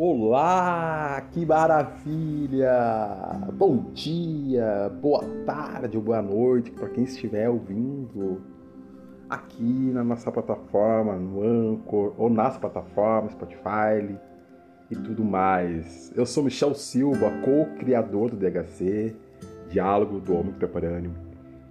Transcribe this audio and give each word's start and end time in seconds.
Olá, 0.00 1.20
que 1.32 1.44
maravilha! 1.44 2.70
Bom 3.52 3.90
dia, 3.92 4.88
boa 5.02 5.24
tarde 5.44 5.96
ou 5.96 6.02
boa 6.04 6.22
noite 6.22 6.70
para 6.70 6.88
quem 6.88 7.02
estiver 7.02 7.50
ouvindo 7.50 8.40
aqui 9.28 9.90
na 9.92 10.04
nossa 10.04 10.30
plataforma, 10.30 11.16
no 11.16 11.42
Anchor 11.42 12.14
ou 12.16 12.30
nas 12.30 12.56
plataformas 12.56 13.32
Spotify 13.32 14.16
e 14.88 14.94
tudo 14.94 15.24
mais. 15.24 16.12
Eu 16.14 16.24
sou 16.24 16.44
Michel 16.44 16.76
Silva, 16.76 17.32
co-criador 17.44 18.30
do 18.30 18.36
DHC, 18.36 19.16
Diálogo 19.68 20.20
do 20.20 20.32
Homem 20.32 20.52
Contemporâneo, 20.52 21.10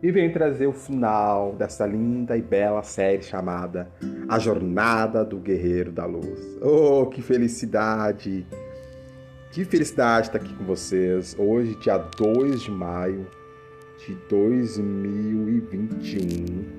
e 0.02 0.12
venho 0.12 0.32
trazer 0.32 0.68
o 0.68 0.74
final 0.74 1.54
dessa 1.54 1.86
linda 1.86 2.38
e 2.38 2.42
bela 2.42 2.84
série 2.84 3.24
chamada 3.24 3.90
A 4.30 4.38
Jornada 4.38 5.26
do 5.26 5.38
Guerreiro 5.38 5.92
da 5.92 6.06
Luz. 6.06 6.60
Oh, 6.62 7.08
que 7.08 7.22
felicidade! 7.22 8.46
Que 9.52 9.66
felicidade 9.66 10.28
estar 10.28 10.38
aqui 10.38 10.54
com 10.54 10.66
vocês 10.66 11.36
hoje, 11.40 11.76
dia 11.80 11.98
2 11.98 12.62
de 12.62 12.72
maio 12.72 13.26
de 14.06 14.14
2021. 14.30 16.78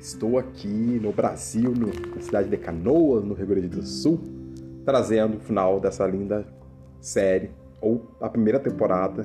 Estou 0.00 0.38
aqui 0.38 0.98
no 1.02 1.12
Brasil, 1.12 1.74
na 2.14 2.22
cidade 2.22 2.48
de 2.48 2.56
Canoas, 2.56 3.24
no 3.24 3.34
Rio 3.34 3.46
Grande 3.46 3.68
do 3.68 3.82
Sul, 3.82 4.22
trazendo 4.86 5.36
o 5.36 5.40
final 5.40 5.78
dessa 5.78 6.06
linda 6.06 6.46
série, 6.98 7.50
ou 7.80 8.16
a 8.20 8.28
primeira 8.28 8.58
temporada 8.58 9.24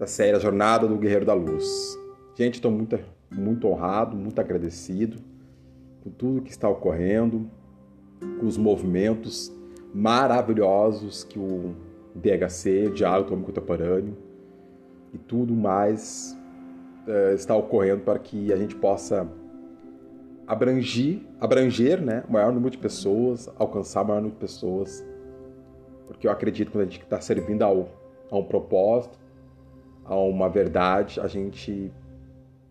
da 0.00 0.06
série 0.06 0.34
A 0.34 0.40
Jornada 0.40 0.88
do 0.88 0.96
Guerreiro 0.96 1.26
da 1.26 1.34
Luz. 1.34 1.94
Gente, 2.34 2.54
estou 2.54 2.70
muito, 2.70 2.98
muito 3.30 3.68
honrado, 3.68 4.16
muito 4.16 4.40
agradecido 4.40 5.18
com 6.02 6.08
tudo 6.08 6.40
que 6.40 6.50
está 6.50 6.66
ocorrendo, 6.70 7.50
com 8.40 8.46
os 8.46 8.56
movimentos 8.56 9.52
maravilhosos 9.92 11.22
que 11.22 11.38
o 11.38 11.74
DHC, 12.14 12.86
o 12.86 12.94
Diálogo 12.94 13.26
Atômico 13.26 13.52
Contemporâneo, 13.52 14.16
e 15.12 15.18
tudo 15.18 15.54
mais 15.54 16.34
uh, 17.06 17.34
está 17.34 17.54
ocorrendo 17.54 18.00
para 18.00 18.18
que 18.18 18.50
a 18.54 18.56
gente 18.56 18.74
possa 18.76 19.28
abranger, 20.46 21.20
abranger 21.38 22.00
né, 22.00 22.24
o 22.26 22.32
maior 22.32 22.54
número 22.54 22.70
de 22.70 22.78
pessoas, 22.78 23.50
alcançar 23.58 24.00
o 24.00 24.06
maior 24.06 24.20
número 24.22 24.34
de 24.34 24.40
pessoas, 24.40 25.04
porque 26.06 26.26
eu 26.26 26.30
acredito 26.30 26.72
que 26.72 26.78
a 26.78 26.84
gente 26.84 27.02
está 27.02 27.20
servindo 27.20 27.62
ao, 27.62 27.86
a 28.30 28.38
um 28.38 28.44
propósito, 28.44 29.19
a 30.10 30.16
uma 30.16 30.48
verdade, 30.48 31.20
a 31.20 31.28
gente 31.28 31.92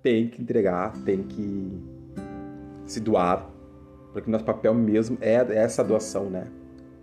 tem 0.03 0.27
que 0.27 0.41
entregar, 0.41 0.91
tem 1.05 1.23
que 1.23 1.81
se 2.85 2.99
doar, 2.99 3.49
porque 4.11 4.29
nosso 4.29 4.43
papel 4.43 4.73
mesmo 4.73 5.17
é 5.21 5.35
essa 5.55 5.81
doação, 5.81 6.29
né? 6.29 6.47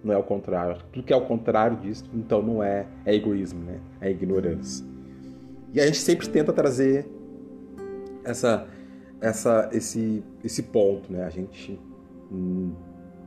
Não 0.04 0.12
é 0.12 0.18
o 0.18 0.22
contrário. 0.22 0.76
Tudo 0.92 1.06
que 1.06 1.12
é 1.12 1.16
o 1.16 1.24
contrário 1.24 1.78
disso, 1.78 2.04
então 2.12 2.42
não 2.42 2.62
é, 2.62 2.86
é 3.06 3.14
egoísmo, 3.14 3.64
né? 3.64 3.80
É 3.98 4.10
ignorância. 4.10 4.84
E 5.72 5.80
a 5.80 5.86
gente 5.86 5.98
sempre 5.98 6.28
tenta 6.28 6.52
trazer 6.52 7.08
essa, 8.22 8.66
essa, 9.20 9.70
esse, 9.72 10.22
esse 10.44 10.64
ponto, 10.64 11.10
né? 11.10 11.24
A 11.24 11.30
gente 11.30 11.80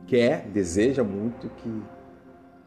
quer, 0.06 0.46
deseja 0.46 1.02
muito 1.02 1.48
que 1.48 1.82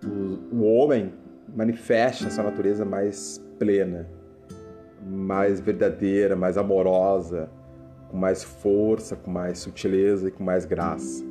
o, 0.06 0.58
o 0.58 0.64
homem 0.64 1.14
manifeste 1.56 2.26
essa 2.26 2.44
natureza 2.44 2.84
mais 2.84 3.38
plena, 3.58 4.08
mais 5.06 5.60
verdadeira, 5.60 6.36
mais 6.36 6.58
amorosa, 6.58 7.50
com 8.10 8.18
mais 8.18 8.44
força, 8.44 9.16
com 9.16 9.32
mais 9.32 9.60
sutileza 9.60 10.28
e 10.28 10.32
com 10.32 10.44
mais 10.44 10.66
graça. 10.66 11.24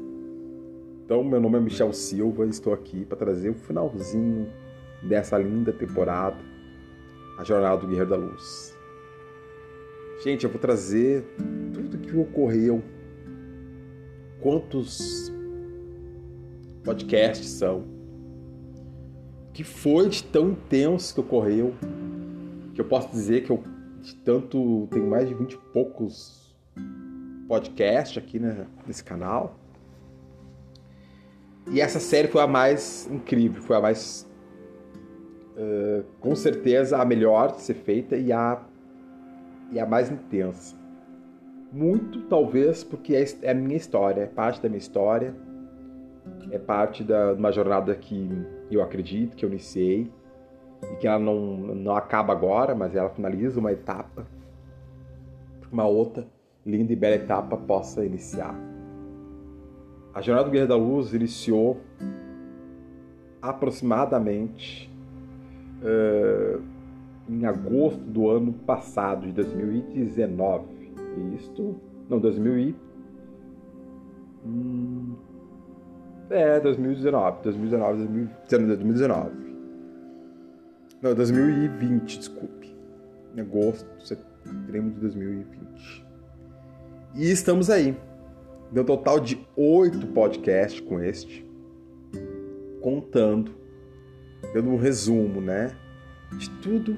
Então, 1.05 1.23
meu 1.23 1.41
nome 1.41 1.59
é 1.59 1.61
Michel 1.61 1.93
Silva 1.93 2.47
e 2.47 2.49
estou 2.49 2.73
aqui 2.73 3.05
para 3.05 3.17
trazer 3.17 3.51
o 3.51 3.55
finalzinho 3.55 4.49
dessa 5.03 5.37
linda 5.37 5.73
temporada, 5.73 6.37
A 7.39 7.45
Jornada 7.45 7.79
do 7.79 7.87
Guerreiro 7.87 8.11
da 8.11 8.17
Luz. 8.17 8.77
Gente, 10.23 10.45
eu 10.45 10.51
vou 10.51 10.61
trazer 10.61 11.25
tudo 11.75 11.97
o 11.97 12.01
que 12.01 12.17
ocorreu, 12.17 12.83
quantos 14.41 15.33
podcasts 16.85 17.49
são, 17.49 17.85
que 19.53 19.65
foi 19.65 20.09
de 20.09 20.23
tão 20.25 20.51
intenso 20.51 21.15
que 21.15 21.21
ocorreu, 21.21 21.75
que 22.75 22.81
eu 22.81 22.85
posso 22.85 23.11
dizer 23.11 23.45
que 23.45 23.51
eu 23.51 23.63
de 24.01 24.17
tanto 24.17 24.89
tenho 24.91 25.07
mais 25.07 25.29
de 25.29 25.35
vinte 25.35 25.53
e 25.53 25.59
poucos 25.73 26.55
podcasts 27.47 28.19
aqui 28.19 28.39
né, 28.39 28.67
nesse 28.87 29.05
canal. 29.05 29.57
E 31.71 31.81
essa 31.81 32.01
série 32.01 32.27
foi 32.27 32.41
a 32.43 32.47
mais 32.47 33.09
incrível, 33.11 33.63
foi 33.63 33.77
a 33.77 33.81
mais 33.81 34.29
uh, 35.57 36.05
com 36.21 36.35
certeza 36.35 36.99
a 36.99 37.05
melhor 37.05 37.53
de 37.53 37.61
ser 37.63 37.75
feita 37.75 38.17
e 38.17 38.33
a 38.33 38.61
e 39.71 39.79
a 39.79 39.87
mais 39.87 40.11
intensa. 40.11 40.77
Muito 41.73 42.23
talvez 42.23 42.85
porque 42.85 43.15
é, 43.15 43.25
é 43.43 43.53
a 43.53 43.55
minha 43.55 43.77
história, 43.77 44.23
é 44.23 44.27
parte 44.27 44.61
da 44.61 44.69
minha 44.69 44.79
história, 44.79 45.35
é 46.51 46.59
parte 46.59 47.05
de 47.05 47.15
uma 47.39 47.53
jornada 47.53 47.95
que 47.95 48.29
eu 48.71 48.83
acredito, 48.83 49.37
que 49.37 49.45
eu 49.45 49.49
iniciei 49.49 50.11
e 50.91 50.97
que 50.97 51.07
ela 51.07 51.19
não, 51.19 51.57
não 51.57 51.95
acaba 51.95 52.33
agora, 52.33 52.75
mas 52.75 52.95
ela 52.95 53.11
finaliza 53.11 53.61
uma 53.61 53.73
etapa, 53.73 54.27
uma 55.71 55.87
outra 55.87 56.27
linda 56.65 56.93
e 56.93 56.97
bela 56.97 57.17
etapa 57.17 57.57
possa 57.57 58.05
iniciar. 58.05 58.55
A 60.15 60.21
Jornada 60.21 60.49
do 60.49 60.53
Guerreiro 60.53 60.69
da 60.69 60.77
Luz 60.77 61.15
iniciou 61.15 61.81
aproximadamente 63.41 64.91
uh, 65.83 66.63
em 67.29 67.47
agosto 67.47 68.01
do 68.01 68.29
ano 68.29 68.53
passado, 68.53 69.27
de 69.27 69.33
2019. 69.33 70.65
Isto, 71.37 71.77
não, 72.09 72.19
2000 72.19 72.59
e... 72.59 72.77
Hum, 74.45 75.15
é, 76.31 76.61
2019, 76.61 77.43
2019, 77.43 77.99
2019, 77.99 78.77
2019. 78.77 79.42
Não, 81.03 81.15
2020, 81.15 82.17
desculpe. 82.17 82.73
Agosto, 83.37 83.89
setembro 84.07 84.93
de 84.93 85.01
2020. 85.01 86.07
E 87.17 87.29
estamos 87.29 87.69
aí. 87.69 87.97
Deu 88.71 88.85
um 88.85 88.87
total 88.87 89.19
de 89.19 89.45
oito 89.57 90.07
podcasts 90.07 90.81
com 90.81 91.01
este, 91.01 91.45
contando, 92.81 93.53
dando 94.55 94.71
um 94.71 94.77
resumo, 94.77 95.41
né? 95.41 95.77
De 96.39 96.49
tudo 96.61 96.97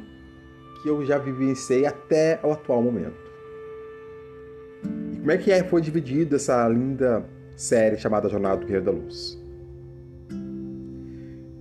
que 0.83 0.89
eu 0.89 1.05
já 1.07 1.17
vivenciei 1.17 1.87
até 1.87 2.39
o 2.45 2.53
atual 2.53 2.83
momento. 2.83 3.33
E 5.15 5.17
como 5.17 5.31
é 5.31 5.39
que 5.39 5.51
é, 5.51 5.65
foi 5.65 5.81
dividido 5.81 6.37
essa 6.37 6.69
linda 6.69 7.25
série 7.57 7.97
chamada 7.97 8.29
Jornada 8.29 8.59
do 8.59 8.67
Guerreiro 8.67 8.85
da 8.85 8.93
Luz? 8.93 9.43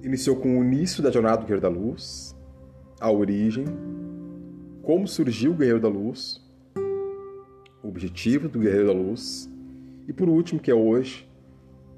Iniciou 0.03 0.35
com 0.35 0.59
o 0.59 0.63
início 0.63 1.01
da 1.01 1.09
Jornada 1.09 1.37
do 1.37 1.43
Guerreiro 1.43 1.61
da 1.61 1.69
Luz, 1.69 2.32
a 3.03 3.11
origem, 3.11 3.65
como 4.81 5.05
surgiu 5.05 5.51
o 5.51 5.55
Guerreiro 5.55 5.81
da 5.81 5.89
Luz, 5.89 6.41
o 7.83 7.89
objetivo 7.89 8.47
do 8.47 8.59
Guerreiro 8.59 8.87
da 8.87 8.93
Luz 8.93 9.51
e, 10.07 10.13
por 10.13 10.29
último, 10.29 10.61
que 10.61 10.71
é 10.71 10.73
hoje, 10.73 11.29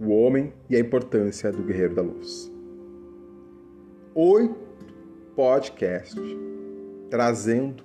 o 0.01 0.09
homem 0.09 0.51
e 0.67 0.75
a 0.75 0.79
importância 0.79 1.51
do 1.51 1.61
Guerreiro 1.61 1.93
da 1.93 2.01
Luz. 2.01 2.51
Oito 4.16 4.55
podcasts 5.35 6.19
trazendo 7.07 7.83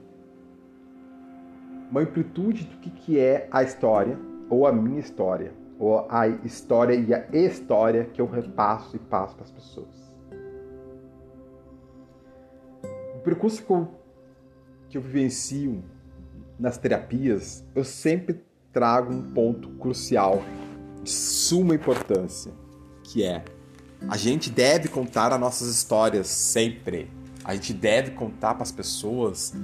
uma 1.90 2.00
amplitude 2.00 2.64
do 2.64 2.78
que 2.78 3.18
é 3.18 3.48
a 3.50 3.62
história, 3.62 4.18
ou 4.48 4.66
a 4.66 4.72
minha 4.72 4.98
história, 4.98 5.52
ou 5.78 6.06
a 6.08 6.26
história 6.26 6.94
e 6.94 7.12
a 7.12 7.26
história 7.36 8.04
que 8.14 8.22
eu 8.22 8.26
repasso 8.26 8.96
e 8.96 8.98
passo 8.98 9.34
para 9.34 9.44
as 9.44 9.52
pessoas. 9.52 10.09
Percurso 13.30 13.62
que 13.62 13.70
eu, 13.70 13.88
que 14.88 14.98
eu 14.98 15.02
vivencio 15.02 15.84
nas 16.58 16.76
terapias, 16.76 17.64
eu 17.76 17.84
sempre 17.84 18.42
trago 18.72 19.12
um 19.12 19.32
ponto 19.32 19.68
crucial, 19.70 20.42
de 21.02 21.10
suma 21.10 21.74
importância, 21.74 22.52
que 23.04 23.22
é 23.22 23.44
a 24.08 24.16
gente 24.16 24.50
deve 24.50 24.88
contar 24.88 25.32
as 25.32 25.38
nossas 25.38 25.68
histórias 25.68 26.26
sempre. 26.26 27.10
A 27.44 27.54
gente 27.54 27.72
deve 27.72 28.12
contar 28.12 28.54
para 28.54 28.62
as 28.62 28.72
pessoas 28.72 29.54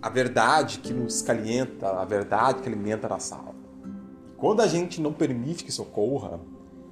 a 0.00 0.08
verdade 0.08 0.78
que 0.78 0.92
nos 0.92 1.22
calienta, 1.22 1.88
a 2.00 2.04
verdade 2.04 2.62
que 2.62 2.68
alimenta 2.68 3.06
a 3.06 3.10
nossa 3.10 3.36
alma. 3.36 3.54
Quando 4.36 4.60
a 4.60 4.66
gente 4.66 5.00
não 5.00 5.12
permite 5.12 5.62
que 5.64 5.70
isso 5.70 5.82
ocorra, 5.82 6.40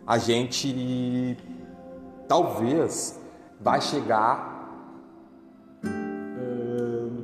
a 0.07 0.19
gente 0.19 1.37
talvez 2.29 3.19
vai 3.61 3.81
chegar 3.81 4.50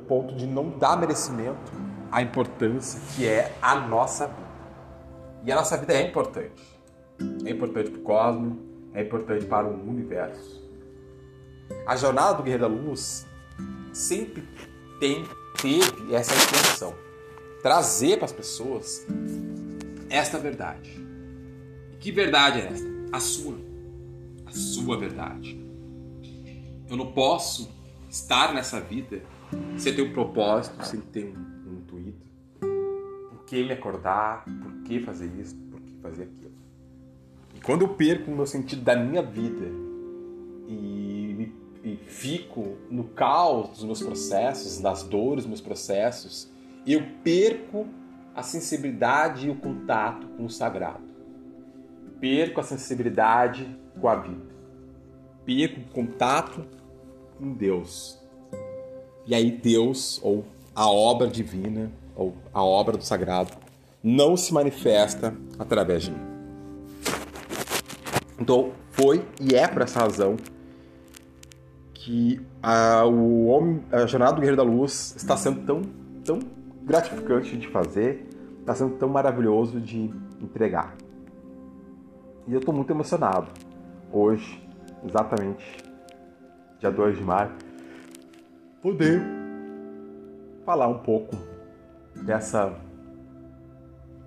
ponto 0.06 0.34
de 0.34 0.46
não 0.46 0.70
dar 0.70 0.96
merecimento 0.96 1.72
à 2.10 2.22
importância 2.22 3.00
que 3.14 3.26
é 3.26 3.52
a 3.60 3.74
nossa 3.76 4.26
vida. 4.26 4.46
E 5.44 5.52
a 5.52 5.56
nossa 5.56 5.76
vida 5.76 5.92
é 5.92 6.08
importante. 6.08 6.62
É 7.44 7.50
importante 7.50 7.90
para 7.90 8.00
o 8.00 8.02
cosmos, 8.02 8.58
é 8.92 9.02
importante 9.02 9.46
para 9.46 9.66
o 9.66 9.88
universo. 9.88 10.64
A 11.86 11.96
jornada 11.96 12.34
do 12.34 12.42
Guerreiro 12.42 12.68
da 12.68 12.74
Luz 12.74 13.26
sempre 13.92 14.46
tem, 15.00 15.24
teve 15.60 16.14
essa 16.14 16.34
intenção 16.34 16.94
trazer 17.62 18.16
para 18.16 18.26
as 18.26 18.32
pessoas 18.32 19.04
esta 20.08 20.38
verdade. 20.38 21.04
Que 21.98 22.12
verdade 22.12 22.60
é 22.60 22.66
esta? 22.66 22.86
A 23.12 23.20
sua. 23.20 23.58
A 24.46 24.52
sua 24.52 24.96
verdade. 24.96 25.60
Eu 26.88 26.96
não 26.96 27.12
posso 27.12 27.68
estar 28.08 28.54
nessa 28.54 28.80
vida 28.80 29.22
sem 29.76 29.94
ter 29.94 30.02
um 30.02 30.12
propósito, 30.12 30.84
sem 30.84 31.00
ter 31.00 31.34
um, 31.36 31.78
intuito. 31.78 32.26
Por 32.60 33.44
que 33.46 33.64
me 33.64 33.72
acordar? 33.72 34.44
Por 34.44 34.82
que 34.84 35.00
fazer 35.00 35.30
isso? 35.38 35.56
Por 35.70 35.80
que 35.80 35.94
fazer 36.00 36.24
aquilo? 36.24 36.54
E 37.54 37.60
quando 37.60 37.82
eu 37.82 37.88
perco 37.88 38.30
o 38.30 38.34
meu 38.34 38.46
sentido 38.46 38.82
da 38.82 38.96
minha 38.96 39.22
vida 39.22 39.66
e, 40.68 41.52
e 41.84 41.96
fico 41.96 42.76
no 42.90 43.04
caos 43.04 43.70
dos 43.70 43.84
meus 43.84 44.02
processos, 44.02 44.80
nas 44.80 45.02
dores 45.02 45.44
dos 45.44 45.46
meus 45.46 45.60
processos, 45.60 46.50
eu 46.86 47.02
perco 47.22 47.86
a 48.34 48.42
sensibilidade 48.42 49.46
e 49.46 49.50
o 49.50 49.56
contato 49.56 50.26
com 50.28 50.44
o 50.44 50.50
sagrado. 50.50 51.04
Perco 52.20 52.60
a 52.60 52.62
sensibilidade 52.62 53.66
com 54.00 54.08
a 54.08 54.16
vida. 54.16 54.54
Perco 55.44 55.80
o 55.80 55.92
contato 55.92 56.66
com 57.38 57.52
Deus. 57.52 58.25
E 59.26 59.34
aí 59.34 59.50
Deus, 59.50 60.20
ou 60.22 60.44
a 60.74 60.88
obra 60.88 61.26
divina, 61.26 61.90
ou 62.14 62.34
a 62.52 62.62
obra 62.62 62.96
do 62.96 63.04
sagrado, 63.04 63.52
não 64.02 64.36
se 64.36 64.54
manifesta 64.54 65.34
através 65.58 66.04
de 66.04 66.12
mim. 66.12 66.20
Então, 68.38 68.70
foi 68.92 69.24
e 69.40 69.54
é 69.54 69.66
por 69.66 69.82
essa 69.82 70.00
razão 70.00 70.36
que 71.92 72.40
a, 72.62 73.04
o 73.04 73.46
homem, 73.46 73.82
a 73.90 74.06
jornada 74.06 74.34
do 74.34 74.40
Guerreiro 74.40 74.56
da 74.56 74.62
Luz 74.62 75.14
está 75.16 75.36
sendo 75.36 75.66
tão, 75.66 75.82
tão 76.24 76.38
gratificante 76.84 77.56
de 77.56 77.66
fazer, 77.66 78.28
está 78.60 78.74
sendo 78.74 78.94
tão 78.96 79.08
maravilhoso 79.08 79.80
de 79.80 80.10
entregar. 80.40 80.94
E 82.46 82.52
eu 82.52 82.60
estou 82.60 82.72
muito 82.72 82.90
emocionado. 82.92 83.48
Hoje, 84.12 84.62
exatamente 85.04 85.84
dia 86.78 86.90
2 86.90 87.16
de 87.16 87.24
maio, 87.24 87.50
poder 88.86 89.20
falar 90.64 90.86
um 90.86 90.98
pouco 90.98 91.34
dessa 92.24 92.72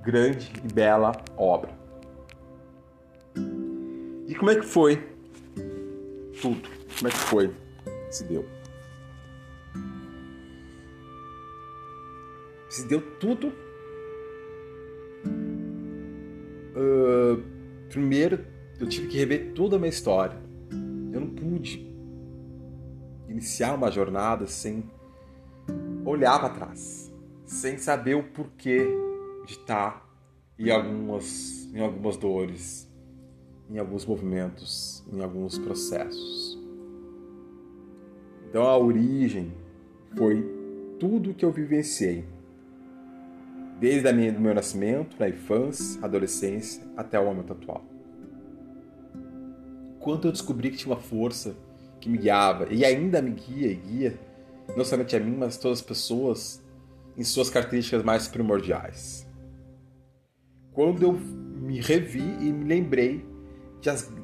grande 0.04 0.52
e 0.62 0.74
bela 0.74 1.14
obra. 1.38 1.72
E 4.28 4.36
como 4.36 4.52
é 4.52 4.56
que 4.56 4.66
foi 4.66 4.98
tudo? 6.42 6.70
Como 6.98 7.08
é 7.08 7.10
que 7.10 7.18
foi 7.18 7.56
se 8.12 8.26
deu? 8.26 8.46
Se 12.70 12.86
deu 12.86 13.00
tudo. 13.18 13.54
Uh, 16.76 17.42
primeiro, 17.88 18.46
eu 18.78 18.90
tive 18.90 19.08
que 19.08 19.18
rever 19.18 19.54
toda 19.54 19.78
a 19.78 19.80
minha 19.80 19.90
história. 19.90 20.38
Eu 21.14 21.22
não 21.22 21.30
pude 21.30 21.89
iniciar 23.30 23.76
uma 23.76 23.92
jornada 23.92 24.48
sem 24.48 24.84
olhar 26.04 26.40
para 26.40 26.50
trás, 26.50 27.14
sem 27.46 27.78
saber 27.78 28.16
o 28.16 28.24
porquê 28.24 28.88
de 29.46 29.54
estar 29.54 30.06
em 30.58 30.72
algumas, 30.72 31.70
em 31.74 31.80
algumas 31.80 32.18
dores, 32.18 32.92
em 33.70 33.78
alguns 33.78 34.06
movimentos, 34.06 35.06
em 35.12 35.22
alguns 35.22 35.58
processos. 35.58 36.58
Então 38.50 38.64
a 38.64 38.78
origem 38.78 39.54
foi 40.18 40.44
tudo 41.00 41.34
que 41.34 41.46
eu 41.46 41.52
vivenciei, 41.52 42.26
desde 43.80 44.08
a 44.08 44.14
minha, 44.14 44.34
do 44.34 44.40
meu 44.40 44.54
nascimento, 44.54 45.16
na 45.20 45.30
infância, 45.30 46.04
adolescência, 46.04 46.84
até 46.98 47.20
o 47.20 47.26
momento 47.26 47.54
atual. 47.54 47.86
Quando 50.00 50.28
eu 50.28 50.32
descobri 50.32 50.72
que 50.72 50.78
tinha 50.78 50.94
uma 50.94 51.02
força 51.02 51.56
que 52.00 52.10
me 52.10 52.18
guiava 52.18 52.68
e 52.72 52.86
ainda 52.86 53.22
me 53.22 53.32
guia 53.32 53.72
e 53.72 53.76
guia, 53.76 54.20
não 54.76 54.86
somente 54.86 55.16
a 55.16 55.20
mim, 55.20 55.36
mas 55.38 55.58
todas 55.58 55.80
as 55.80 55.86
pessoas 55.86 56.64
em 57.18 57.24
suas 57.24 57.50
características 57.50 58.04
mais 58.04 58.28
primordiais. 58.28 59.28
Quando 60.72 61.04
eu 61.04 61.14
me 61.14 61.82
revi 61.82 62.20
e 62.20 62.52
me 62.52 62.66
lembrei 62.66 63.26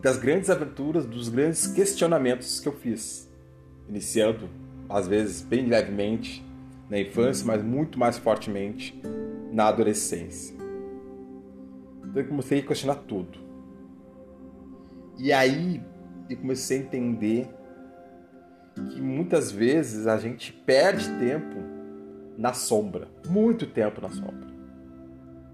das 0.02 0.18
grandes 0.18 0.50
aventuras, 0.50 1.06
dos 1.06 1.30
grandes 1.30 1.68
questionamentos 1.68 2.60
que 2.60 2.68
eu 2.68 2.74
fiz, 2.74 3.30
iniciando 3.90 4.50
às 4.90 5.08
vezes 5.08 5.42
bem 5.42 5.66
levemente 5.66 6.46
na 6.90 7.00
infância, 7.00 7.46
mas 7.46 7.64
muito 7.64 7.98
mais 7.98 8.18
fortemente 8.18 9.00
na 9.52 9.68
adolescência. 9.68 10.56
Então 12.04 12.22
eu 12.22 12.28
comecei 12.28 12.60
a 12.60 12.64
questionar 12.64 12.96
tudo. 12.96 13.40
E 15.18 15.34
aí 15.34 15.82
eu 16.30 16.38
comecei 16.38 16.78
a 16.78 16.82
entender 16.82 17.50
que 18.76 19.02
muitas 19.02 19.52
vezes 19.52 20.08
a 20.08 20.18
gente 20.18 20.52
perde 20.52 21.08
tempo 21.18 21.56
na 22.38 22.54
sombra, 22.54 23.08
muito 23.28 23.66
tempo 23.66 24.02
na 24.02 24.10
sombra. 24.10 24.54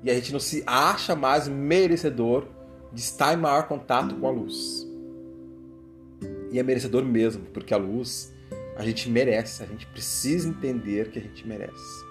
E 0.03 0.09
a 0.09 0.13
gente 0.15 0.33
não 0.33 0.39
se 0.39 0.63
acha 0.65 1.15
mais 1.15 1.47
merecedor 1.47 2.47
de 2.91 3.01
estar 3.01 3.33
em 3.33 3.37
maior 3.37 3.67
contato 3.67 4.15
com 4.15 4.27
a 4.27 4.31
luz. 4.31 4.87
E 6.51 6.59
é 6.59 6.63
merecedor 6.63 7.05
mesmo, 7.05 7.45
porque 7.53 7.73
a 7.73 7.77
luz 7.77 8.33
a 8.75 8.83
gente 8.83 9.09
merece, 9.09 9.63
a 9.63 9.65
gente 9.65 9.85
precisa 9.87 10.49
entender 10.49 11.11
que 11.11 11.19
a 11.19 11.21
gente 11.21 11.47
merece. 11.47 12.05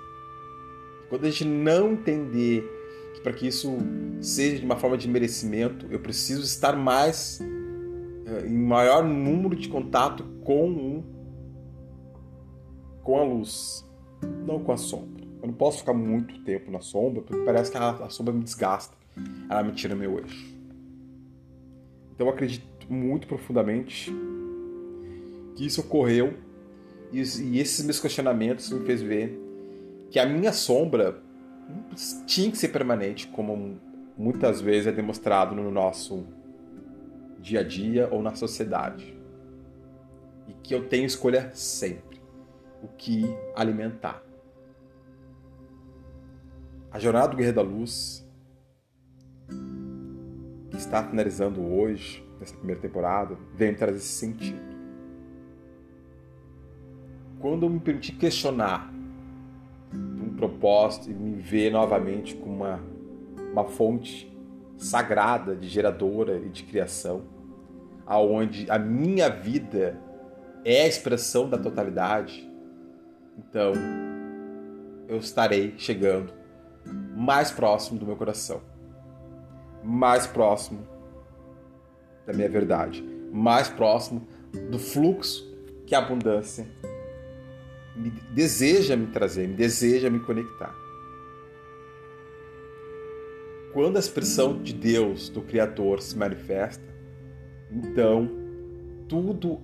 Quando 1.09 1.25
a 1.25 1.31
gente 1.31 1.45
não 1.45 1.93
entender 1.93 2.63
que 3.15 3.21
para 3.21 3.33
que 3.33 3.49
isso 3.49 3.77
seja 4.21 4.61
de 4.61 4.65
uma 4.65 4.77
forma 4.77 4.97
de 4.97 5.09
merecimento, 5.09 5.87
eu 5.91 5.99
preciso 5.99 6.43
estar 6.43 6.77
mais 6.77 7.41
em 8.47 8.57
maior 8.57 9.05
número 9.05 9.57
de 9.57 9.69
contato 9.69 10.25
com 10.45 10.71
o, 10.71 11.05
com 13.03 13.19
a 13.19 13.25
luz, 13.25 13.89
não 14.47 14.63
com 14.63 14.73
a 14.73 14.77
sombra. 14.77 15.25
Eu 15.43 15.49
não 15.49 15.55
posso 15.55 15.79
ficar 15.79 15.95
muito 15.95 16.43
tempo 16.45 16.71
na 16.71 16.81
sombra, 16.81 17.23
porque 17.23 17.43
parece 17.45 17.71
que 17.71 17.79
a, 17.79 17.91
a 17.91 18.11
sombra 18.11 18.33
me 18.33 18.43
desgasta, 18.43 18.97
ela 19.49 19.63
me 19.63 19.73
tira 19.73 19.95
meu 19.95 20.19
eixo. 20.19 20.55
Então 22.13 22.27
eu 22.27 22.33
acredito 22.33 22.67
muito 22.93 23.27
profundamente 23.27 24.13
que 25.57 25.65
isso 25.65 25.81
ocorreu 25.81 26.35
e, 27.13 27.21
e 27.21 27.59
esses 27.59 27.85
meus 27.85 28.01
questionamentos 28.01 28.71
me 28.71 28.85
fez 28.85 29.01
ver 29.01 29.39
que 30.11 30.19
a 30.19 30.27
minha 30.27 30.53
sombra 30.53 31.23
tinha 32.27 32.51
que 32.51 32.59
ser 32.59 32.69
permanente, 32.69 33.29
como 33.29 33.79
muitas 34.19 34.61
vezes 34.61 34.89
é 34.89 34.93
demonstrado 34.93 35.55
no 35.55 35.71
nosso 35.71 36.27
dia 37.41 37.61
a 37.61 37.65
dia 37.65 38.09
ou 38.11 38.23
na 38.23 38.35
sociedade. 38.35 39.19
E 40.47 40.53
que 40.53 40.75
eu 40.75 40.89
tenho 40.89 41.07
escolha 41.07 41.51
sempre 41.55 42.21
o 42.83 42.89
que 42.89 43.25
alimentar. 43.55 44.23
A 46.91 46.99
jornada 46.99 47.29
do 47.29 47.37
Guerreiro 47.37 47.57
da 47.57 47.63
Luz, 47.63 48.27
que 50.71 50.77
está 50.77 51.05
finalizando 51.05 51.63
hoje, 51.65 52.27
nessa 52.39 52.57
primeira 52.57 52.81
temporada, 52.81 53.37
vem 53.55 53.75
trazer 53.75 53.99
esse 53.99 54.09
sentido. 54.09 54.59
Quando 57.39 57.65
eu 57.65 57.71
me 57.71 57.81
permiti 57.81 58.13
questionar 58.13 58.93
um 59.95 60.35
propósito 60.35 61.11
e 61.11 61.15
me 61.15 61.41
ver 61.41 61.71
novamente 61.71 62.35
como 62.35 62.57
uma, 62.57 62.81
uma 63.53 63.65
fonte 63.65 64.30
sagrada 64.81 65.55
de 65.55 65.69
geradora 65.69 66.37
e 66.39 66.49
de 66.49 66.65
criação, 66.65 67.23
aonde 68.07 68.69
a 68.71 68.79
minha 68.79 69.29
vida 69.29 70.01
é 70.65 70.83
a 70.83 70.89
expressão 70.89 71.49
da 71.49 71.59
totalidade, 71.59 72.51
então 73.39 73.73
eu 75.07 75.19
estarei 75.19 75.75
chegando 75.77 76.33
mais 77.15 77.51
próximo 77.51 77.99
do 77.99 78.07
meu 78.07 78.17
coração, 78.17 78.63
mais 79.85 80.27
próximo 80.27 80.87
da 82.27 82.33
minha 82.33 82.49
verdade, 82.49 83.05
mais 83.33 83.69
próximo 83.69 84.27
do 84.71 84.79
fluxo 84.79 85.47
que 85.87 85.95
a 85.95 85.99
abundância 85.99 86.67
me 87.95 88.11
deseja 88.33 88.97
me 88.97 89.09
trazer, 89.09 89.47
me 89.47 89.55
deseja 89.55 90.09
me 90.09 90.21
conectar. 90.21 90.80
Quando 93.73 93.97
a 93.97 94.01
expressão 94.01 94.61
de 94.61 94.73
Deus, 94.73 95.29
do 95.29 95.43
Criador, 95.43 96.03
se 96.03 96.17
manifesta, 96.17 96.83
então 97.71 98.29
tudo, 99.09 99.61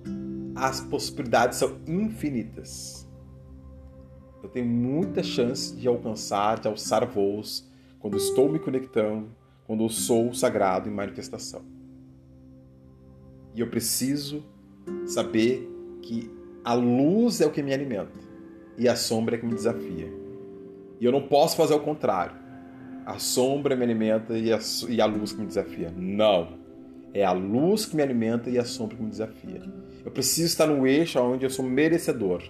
as 0.55 0.79
possibilidades 0.79 1.57
são 1.57 1.77
infinitas. 1.85 3.07
Eu 4.41 4.49
tenho 4.49 4.65
muita 4.65 5.21
chance 5.21 5.75
de 5.75 5.87
alcançar, 5.87 6.59
de 6.59 6.67
alçar 6.67 7.05
voos 7.05 7.69
quando 7.99 8.15
estou 8.15 8.49
me 8.49 8.59
conectando, 8.59 9.29
quando 9.65 9.83
eu 9.83 9.89
sou 9.89 10.33
sagrado 10.33 10.87
em 10.87 10.93
manifestação. 10.93 11.61
E 13.53 13.59
eu 13.59 13.69
preciso 13.69 14.43
saber 15.05 15.67
que 16.01 16.31
a 16.63 16.73
luz 16.73 17.41
é 17.41 17.45
o 17.45 17.51
que 17.51 17.61
me 17.61 17.73
alimenta 17.73 18.19
e 18.77 18.87
a 18.87 18.95
sombra 18.95 19.35
é 19.35 19.39
que 19.39 19.45
me 19.45 19.55
desafia. 19.55 20.13
E 20.99 21.05
eu 21.05 21.11
não 21.11 21.27
posso 21.27 21.57
fazer 21.57 21.73
o 21.73 21.79
contrário. 21.79 22.46
A 23.07 23.19
sombra 23.19 23.73
me 23.73 23.83
alimenta 23.85 24.37
e 24.37 24.51
a, 24.51 24.59
e 24.89 24.99
a 24.99 25.05
luz 25.05 25.31
que 25.31 25.39
me 25.39 25.47
desafia. 25.47 25.89
Não. 25.95 26.59
É 27.13 27.23
a 27.23 27.31
luz 27.31 27.85
que 27.85 27.95
me 27.95 28.03
alimenta 28.03 28.49
e 28.49 28.59
a 28.59 28.65
sombra 28.65 28.97
que 28.97 29.01
me 29.01 29.09
desafia. 29.09 29.61
Eu 30.03 30.11
preciso 30.11 30.47
estar 30.47 30.67
no 30.67 30.85
eixo 30.85 31.17
onde 31.21 31.45
eu 31.45 31.49
sou 31.49 31.63
merecedor. 31.63 32.43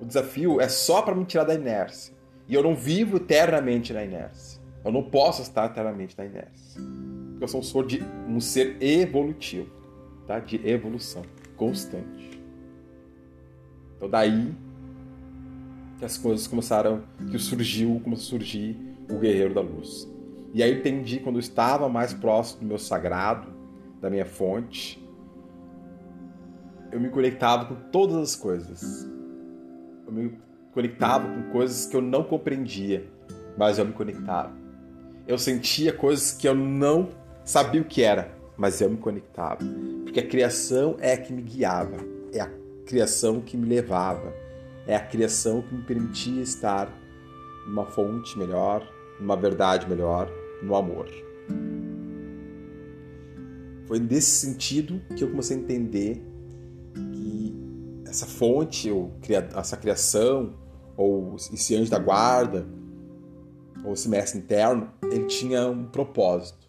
O 0.00 0.04
desafio 0.04 0.60
é 0.60 0.68
só 0.68 1.02
para 1.02 1.14
me 1.14 1.24
tirar 1.24 1.44
da 1.44 1.54
inércia. 1.54 2.12
E 2.48 2.54
eu 2.54 2.64
não 2.64 2.74
vivo 2.74 3.18
eternamente 3.18 3.92
na 3.92 4.02
inércia. 4.02 4.60
Eu 4.84 4.90
não 4.90 5.04
posso 5.04 5.42
estar 5.42 5.66
eternamente 5.66 6.18
na 6.18 6.24
inércia. 6.24 6.82
Porque 7.30 7.44
eu 7.44 7.48
sou 7.48 7.60
um 7.60 7.62
ser, 7.62 7.86
de, 7.86 8.02
um 8.28 8.40
ser 8.40 8.76
evolutivo, 8.82 9.70
tá? 10.26 10.40
de 10.40 10.56
evolução 10.68 11.22
constante. 11.56 12.42
Então 13.96 14.10
daí 14.10 14.52
que 16.00 16.04
as 16.04 16.18
coisas 16.18 16.48
começaram, 16.48 17.04
que 17.30 17.38
surgiu, 17.38 18.00
começou 18.02 18.36
a 18.36 18.40
surgir 18.40 18.93
o 19.10 19.18
Guerreiro 19.18 19.54
da 19.54 19.60
Luz. 19.60 20.08
E 20.52 20.62
aí 20.62 20.70
eu 20.70 20.78
entendi 20.78 21.18
quando 21.18 21.36
eu 21.36 21.40
estava 21.40 21.88
mais 21.88 22.14
próximo 22.14 22.60
do 22.60 22.66
meu 22.66 22.78
sagrado, 22.78 23.48
da 24.00 24.08
minha 24.08 24.24
fonte, 24.24 25.02
eu 26.92 27.00
me 27.00 27.08
conectava 27.08 27.64
com 27.64 27.74
todas 27.90 28.16
as 28.16 28.36
coisas. 28.36 29.04
Eu 30.06 30.12
me 30.12 30.38
conectava 30.72 31.26
com 31.26 31.50
coisas 31.50 31.86
que 31.86 31.96
eu 31.96 32.00
não 32.00 32.22
compreendia, 32.22 33.04
mas 33.58 33.78
eu 33.78 33.84
me 33.84 33.92
conectava. 33.92 34.52
Eu 35.26 35.38
sentia 35.38 35.92
coisas 35.92 36.32
que 36.32 36.46
eu 36.46 36.54
não 36.54 37.08
sabia 37.44 37.80
o 37.80 37.84
que 37.84 38.02
era, 38.02 38.32
mas 38.56 38.80
eu 38.80 38.88
me 38.88 38.96
conectava. 38.96 39.58
Porque 40.04 40.20
a 40.20 40.26
criação 40.28 40.96
é 41.00 41.14
a 41.14 41.16
que 41.16 41.32
me 41.32 41.42
guiava, 41.42 41.96
é 42.32 42.40
a 42.40 42.50
criação 42.86 43.40
que 43.40 43.56
me 43.56 43.66
levava, 43.66 44.32
é 44.86 44.94
a 44.94 45.00
criação 45.00 45.62
que 45.62 45.74
me 45.74 45.82
permitia 45.82 46.42
estar 46.42 46.88
numa 47.66 47.86
fonte 47.86 48.38
melhor, 48.38 48.86
numa 49.20 49.36
verdade 49.36 49.88
melhor, 49.88 50.30
no 50.62 50.74
amor. 50.74 51.08
Foi 53.86 53.98
nesse 53.98 54.30
sentido 54.30 55.00
que 55.14 55.22
eu 55.22 55.30
comecei 55.30 55.56
a 55.56 55.60
entender 55.60 56.22
que 57.12 57.54
essa 58.06 58.26
fonte, 58.26 58.90
ou 58.90 59.12
essa 59.54 59.76
criação, 59.76 60.54
ou 60.96 61.36
esse 61.36 61.74
anjo 61.76 61.90
da 61.90 61.98
guarda, 61.98 62.66
ou 63.84 63.92
esse 63.92 64.08
mestre 64.08 64.38
interno, 64.38 64.90
ele 65.02 65.26
tinha 65.26 65.68
um 65.68 65.84
propósito. 65.84 66.66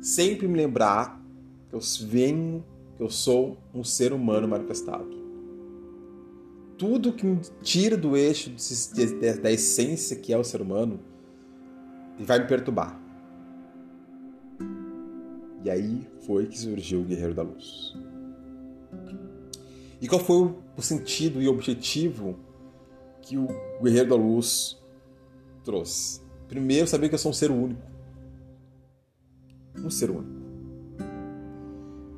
Sempre 0.00 0.48
me 0.48 0.56
lembrar 0.56 1.20
que 1.68 1.74
eu 1.74 1.80
venho, 2.06 2.64
que 2.96 3.02
eu 3.02 3.10
sou 3.10 3.58
um 3.74 3.84
ser 3.84 4.12
humano 4.12 4.48
manifestado. 4.48 5.20
Tudo 6.78 7.12
que 7.12 7.26
me 7.26 7.38
tira 7.62 7.94
do 7.94 8.16
eixo 8.16 8.50
da 9.42 9.52
essência 9.52 10.16
que 10.16 10.32
é 10.32 10.38
o 10.38 10.42
ser 10.42 10.62
humano 10.62 10.98
vai 12.24 12.38
me 12.38 12.46
perturbar. 12.46 12.98
E 15.62 15.70
aí 15.70 16.08
foi 16.26 16.46
que 16.46 16.58
surgiu 16.58 17.00
o 17.00 17.04
Guerreiro 17.04 17.34
da 17.34 17.42
Luz. 17.42 17.94
E 20.00 20.08
qual 20.08 20.20
foi 20.20 20.54
o 20.76 20.82
sentido 20.82 21.42
e 21.42 21.48
objetivo 21.48 22.38
que 23.20 23.36
o 23.36 23.46
Guerreiro 23.82 24.08
da 24.08 24.16
Luz 24.16 24.80
trouxe? 25.62 26.22
Primeiro, 26.48 26.86
saber 26.86 27.08
que 27.08 27.14
eu 27.14 27.18
sou 27.18 27.30
um 27.30 27.34
ser 27.34 27.50
único. 27.50 27.82
Um 29.78 29.90
ser 29.90 30.10
único. 30.10 30.40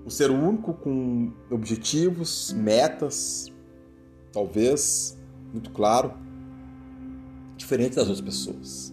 Um 0.06 0.10
ser 0.10 0.30
único 0.30 0.74
com 0.74 1.32
objetivos, 1.50 2.52
metas, 2.52 3.52
talvez, 4.32 5.18
muito 5.52 5.70
claro, 5.70 6.14
diferente 7.56 7.96
das 7.96 8.08
outras 8.08 8.20
pessoas. 8.20 8.91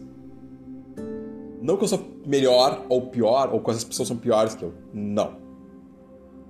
Não 1.69 1.77
que 1.77 1.83
eu 1.83 1.87
sou 1.87 2.03
melhor 2.25 2.83
ou 2.89 3.11
pior, 3.11 3.53
ou 3.53 3.61
que 3.61 3.69
essas 3.69 3.83
pessoas 3.83 4.07
são 4.07 4.17
piores 4.17 4.55
que 4.55 4.65
eu. 4.65 4.73
Não. 4.91 5.37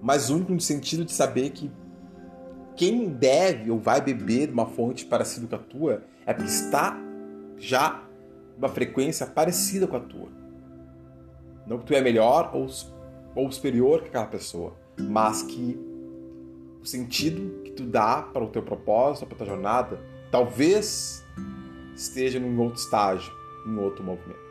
Mas 0.02 0.30
único 0.30 0.54
no 0.54 0.62
sentido 0.62 1.04
de 1.04 1.12
saber 1.12 1.50
que 1.50 1.70
quem 2.74 3.10
deve 3.10 3.70
ou 3.70 3.78
vai 3.78 4.00
beber 4.00 4.48
de 4.48 4.54
uma 4.54 4.66
fonte 4.66 5.04
parecida 5.06 5.46
com 5.46 5.56
a 5.56 5.60
tua 5.60 6.04
é 6.26 6.34
porque 6.34 6.50
está 6.50 6.98
já 7.58 8.02
uma 8.58 8.70
frequência 8.70 9.28
parecida 9.28 9.88
com 9.88 9.98
a 9.98 10.00
tua. 10.00 10.30
Não 11.68 11.80
que 11.80 11.88
tu 11.88 11.94
é 11.94 12.00
melhor 12.00 12.52
ou, 12.54 12.68
ou 13.36 13.52
superior 13.52 14.04
que 14.04 14.08
aquela 14.08 14.26
pessoa, 14.26 14.78
mas 14.98 15.44
que 15.44 15.78
o 16.82 16.86
sentido 16.86 17.62
que 17.64 17.72
tu 17.72 17.84
dá 17.84 18.22
para 18.22 18.42
o 18.42 18.48
teu 18.48 18.64
propósito, 18.64 19.26
para 19.26 19.36
a 19.36 19.38
tua 19.40 19.48
jornada, 19.48 20.00
talvez 20.32 21.26
esteja 21.94 22.40
em 22.40 22.58
outro 22.58 22.80
estágio, 22.80 23.34
em 23.68 23.78
outro 23.78 24.02
movimento. 24.02 24.49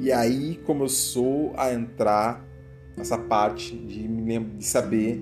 E 0.00 0.12
aí 0.12 0.54
começou 0.64 1.52
a 1.56 1.74
entrar 1.74 2.44
essa 2.96 3.18
parte 3.18 3.76
de, 3.76 4.06
de 4.06 4.64
saber 4.64 5.20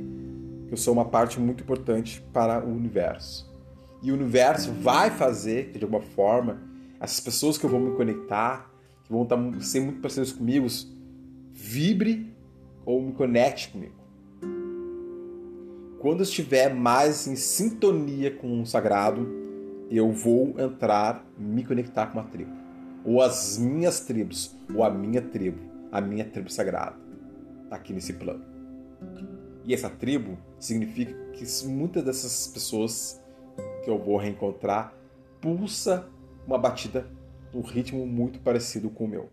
que 0.66 0.75
eu 0.75 0.76
sou 0.76 0.92
uma 0.92 1.06
parte 1.06 1.40
muito 1.40 1.64
importante 1.64 2.23
para 2.30 2.62
o 2.62 2.75
universo. 2.75 3.50
E 4.02 4.12
o 4.12 4.14
universo 4.14 4.71
vai 4.73 5.11
fazer 5.11 5.71
que, 5.71 5.78
de 5.78 5.85
alguma 5.85 6.02
forma, 6.02 6.61
essas 7.00 7.21
pessoas 7.21 7.56
que 7.56 7.64
eu 7.64 7.71
vou 7.71 7.80
me 7.80 7.97
conectar, 7.97 8.71
que 9.02 9.11
vão 9.11 9.23
estar 9.23 9.38
ser 9.62 9.80
muito 9.80 10.02
parceiros 10.02 10.30
comigo, 10.30 10.66
vibre 11.54 12.37
ou 12.85 13.00
me 13.00 13.12
conecte 13.12 13.71
comigo. 13.71 13.95
Quando 16.00 16.18
eu 16.21 16.25
estiver 16.25 16.75
mais 16.75 17.26
em 17.26 17.35
sintonia 17.35 18.30
com 18.30 18.61
o 18.61 18.66
sagrado, 18.66 19.26
eu 19.90 20.12
vou 20.12 20.54
entrar, 20.59 21.26
me 21.38 21.64
conectar 21.64 22.09
com 22.09 22.18
uma 22.18 22.28
tribo 22.28 22.65
ou 23.07 23.23
as 23.23 23.57
minhas 23.57 24.01
tribos, 24.01 24.57
ou 24.75 24.83
a 24.83 24.91
minha 24.91 25.23
tribo, 25.23 25.61
a 25.93 26.01
minha 26.01 26.25
tribo 26.25 26.51
sagrada, 26.51 26.97
aqui 27.71 27.93
nesse 27.93 28.15
plano. 28.15 28.45
E 29.65 29.73
essa 29.73 29.89
tribo 29.89 30.37
significa 30.59 31.15
que 31.33 31.45
muitas 31.67 32.03
dessas 32.03 32.49
pessoas 32.49 33.23
que 33.85 33.91
eu 33.91 33.99
vou 33.99 34.17
reencontrar 34.17 34.93
pulsa 35.41 36.09
uma 36.47 36.59
batida, 36.59 37.09
um 37.55 37.61
ritmo 37.61 38.05
muito 38.05 38.41
parecido 38.41 38.91
com 38.91 39.05
o 39.05 39.09
meu. 39.09 39.31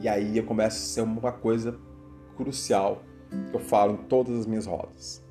E 0.00 0.08
aí 0.08 0.36
eu 0.36 0.44
começo 0.44 0.78
a 0.78 0.80
ser 0.80 1.00
uma 1.02 1.30
coisa 1.30 1.78
crucial 2.36 3.04
que 3.50 3.56
eu 3.56 3.60
falo 3.60 3.94
em 3.94 4.04
todas 4.08 4.36
as 4.36 4.46
minhas 4.46 4.66
rodas. 4.66 5.24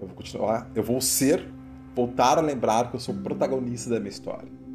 Eu 0.00 0.08
vou 0.08 0.16
continuar, 0.16 0.68
eu 0.74 0.82
vou 0.82 1.00
ser, 1.00 1.48
voltar 1.94 2.38
a 2.38 2.40
lembrar 2.40 2.90
que 2.90 2.96
eu 2.96 3.00
sou 3.00 3.14
protagonista 3.14 3.88
da 3.88 4.00
minha 4.00 4.10
história. 4.10 4.65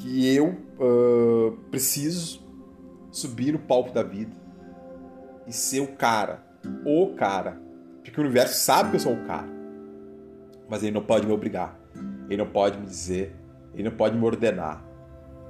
Que 0.00 0.34
eu 0.34 0.56
uh, 0.78 1.52
preciso 1.70 2.42
subir 3.12 3.52
no 3.52 3.58
palco 3.58 3.92
da 3.92 4.02
vida 4.02 4.34
e 5.46 5.52
ser 5.52 5.80
o 5.80 5.88
cara, 5.88 6.42
o 6.86 7.14
cara, 7.14 7.60
porque 8.02 8.18
o 8.18 8.24
universo 8.24 8.54
sabe 8.54 8.90
que 8.90 8.96
eu 8.96 9.00
sou 9.00 9.12
o 9.12 9.26
cara, 9.26 9.48
mas 10.68 10.82
ele 10.82 10.92
não 10.92 11.02
pode 11.02 11.26
me 11.26 11.32
obrigar, 11.32 11.78
ele 12.28 12.38
não 12.38 12.50
pode 12.50 12.78
me 12.78 12.86
dizer, 12.86 13.36
ele 13.74 13.82
não 13.82 13.96
pode 13.96 14.16
me 14.16 14.24
ordenar, 14.24 14.82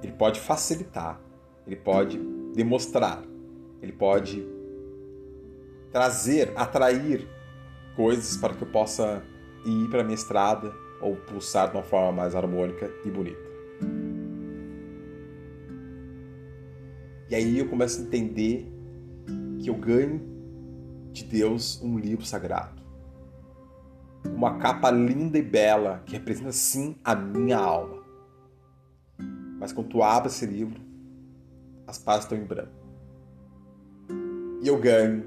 ele 0.02 0.12
pode 0.12 0.40
facilitar, 0.40 1.20
ele 1.64 1.76
pode 1.76 2.18
demonstrar, 2.54 3.22
ele 3.80 3.92
pode 3.92 4.44
trazer, 5.92 6.52
atrair 6.56 7.28
coisas 7.94 8.36
para 8.36 8.54
que 8.54 8.62
eu 8.62 8.68
possa 8.68 9.22
ir 9.64 9.88
para 9.90 10.02
minha 10.02 10.14
estrada 10.14 10.72
ou 11.00 11.14
pulsar 11.14 11.70
de 11.70 11.76
uma 11.76 11.82
forma 11.84 12.10
mais 12.10 12.34
harmônica 12.34 12.90
e 13.04 13.10
bonita. 13.10 13.49
E 17.30 17.34
aí 17.36 17.60
eu 17.60 17.68
começo 17.68 18.00
a 18.00 18.02
entender 18.02 18.68
que 19.60 19.70
eu 19.70 19.74
ganho 19.76 20.20
de 21.12 21.22
Deus 21.22 21.80
um 21.80 21.96
livro 21.96 22.24
sagrado. 22.24 22.82
Uma 24.34 24.58
capa 24.58 24.90
linda 24.90 25.38
e 25.38 25.42
bela 25.42 26.02
que 26.04 26.14
representa 26.14 26.50
sim 26.50 26.96
a 27.04 27.14
minha 27.14 27.56
alma. 27.56 28.02
Mas 29.60 29.72
quando 29.72 29.90
tu 29.90 30.02
abre 30.02 30.28
esse 30.28 30.44
livro, 30.44 30.80
as 31.86 31.98
páginas 31.98 32.24
estão 32.24 32.36
em 32.36 32.44
branco. 32.44 32.72
E 34.60 34.66
eu 34.66 34.76
ganho 34.80 35.24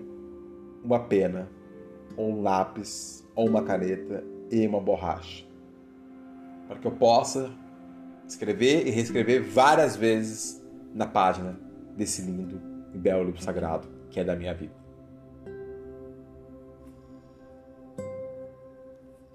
uma 0.84 1.00
pena, 1.00 1.48
ou 2.18 2.32
um 2.32 2.42
lápis, 2.42 3.26
ou 3.34 3.48
uma 3.48 3.64
caneta 3.64 4.26
e 4.52 4.68
uma 4.68 4.82
borracha. 4.82 5.46
Para 6.68 6.80
que 6.80 6.86
eu 6.86 6.92
possa 6.92 7.50
escrever 8.28 8.86
e 8.86 8.90
reescrever 8.90 9.42
várias 9.42 9.96
vezes 9.96 10.62
na 10.94 11.06
página 11.06 11.58
desse 11.96 12.22
lindo 12.22 12.60
e 12.94 12.98
belo 12.98 13.24
livro 13.24 13.42
sagrado 13.42 13.88
que 14.10 14.20
é 14.20 14.24
da 14.24 14.36
minha 14.36 14.54
vida. 14.54 14.74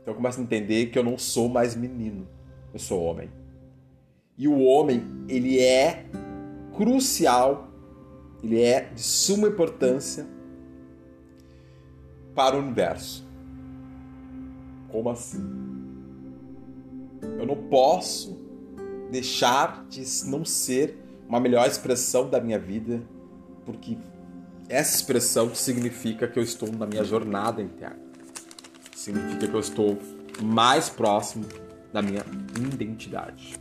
Então 0.00 0.12
eu 0.12 0.14
começo 0.14 0.40
a 0.40 0.42
entender 0.42 0.86
que 0.86 0.98
eu 0.98 1.04
não 1.04 1.18
sou 1.18 1.48
mais 1.48 1.74
menino, 1.74 2.26
eu 2.72 2.78
sou 2.78 3.02
homem. 3.02 3.28
E 4.36 4.46
o 4.46 4.60
homem, 4.60 5.02
ele 5.28 5.58
é 5.58 6.06
crucial, 6.76 7.68
ele 8.42 8.62
é 8.62 8.82
de 8.82 9.02
suma 9.02 9.48
importância 9.48 10.24
para 12.34 12.56
o 12.56 12.60
universo. 12.60 13.26
Como 14.92 15.10
assim? 15.10 15.44
Eu 17.36 17.44
não 17.44 17.56
posso 17.68 18.38
deixar 19.10 19.84
de 19.88 20.04
não 20.26 20.44
ser 20.44 20.96
uma 21.28 21.38
melhor 21.38 21.66
expressão 21.66 22.28
da 22.28 22.40
minha 22.40 22.58
vida, 22.58 23.02
porque 23.66 23.98
essa 24.68 24.96
expressão 24.96 25.54
significa 25.54 26.26
que 26.26 26.38
eu 26.38 26.42
estou 26.42 26.72
na 26.72 26.86
minha 26.86 27.04
jornada 27.04 27.60
interna. 27.60 28.00
Significa 28.96 29.46
que 29.46 29.54
eu 29.54 29.60
estou 29.60 29.98
mais 30.42 30.88
próximo 30.88 31.44
da 31.92 32.00
minha 32.00 32.24
identidade. 32.56 33.58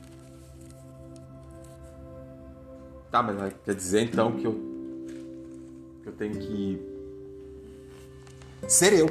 Tá, 3.12 3.22
mas 3.22 3.54
quer 3.64 3.76
dizer 3.76 4.02
então 4.02 4.34
que 4.34 4.46
eu, 4.46 4.54
que 6.04 6.10
eu 6.10 6.14
tenho 6.14 6.38
que 6.38 6.82
ser 8.68 8.94
eu. 8.94 9.08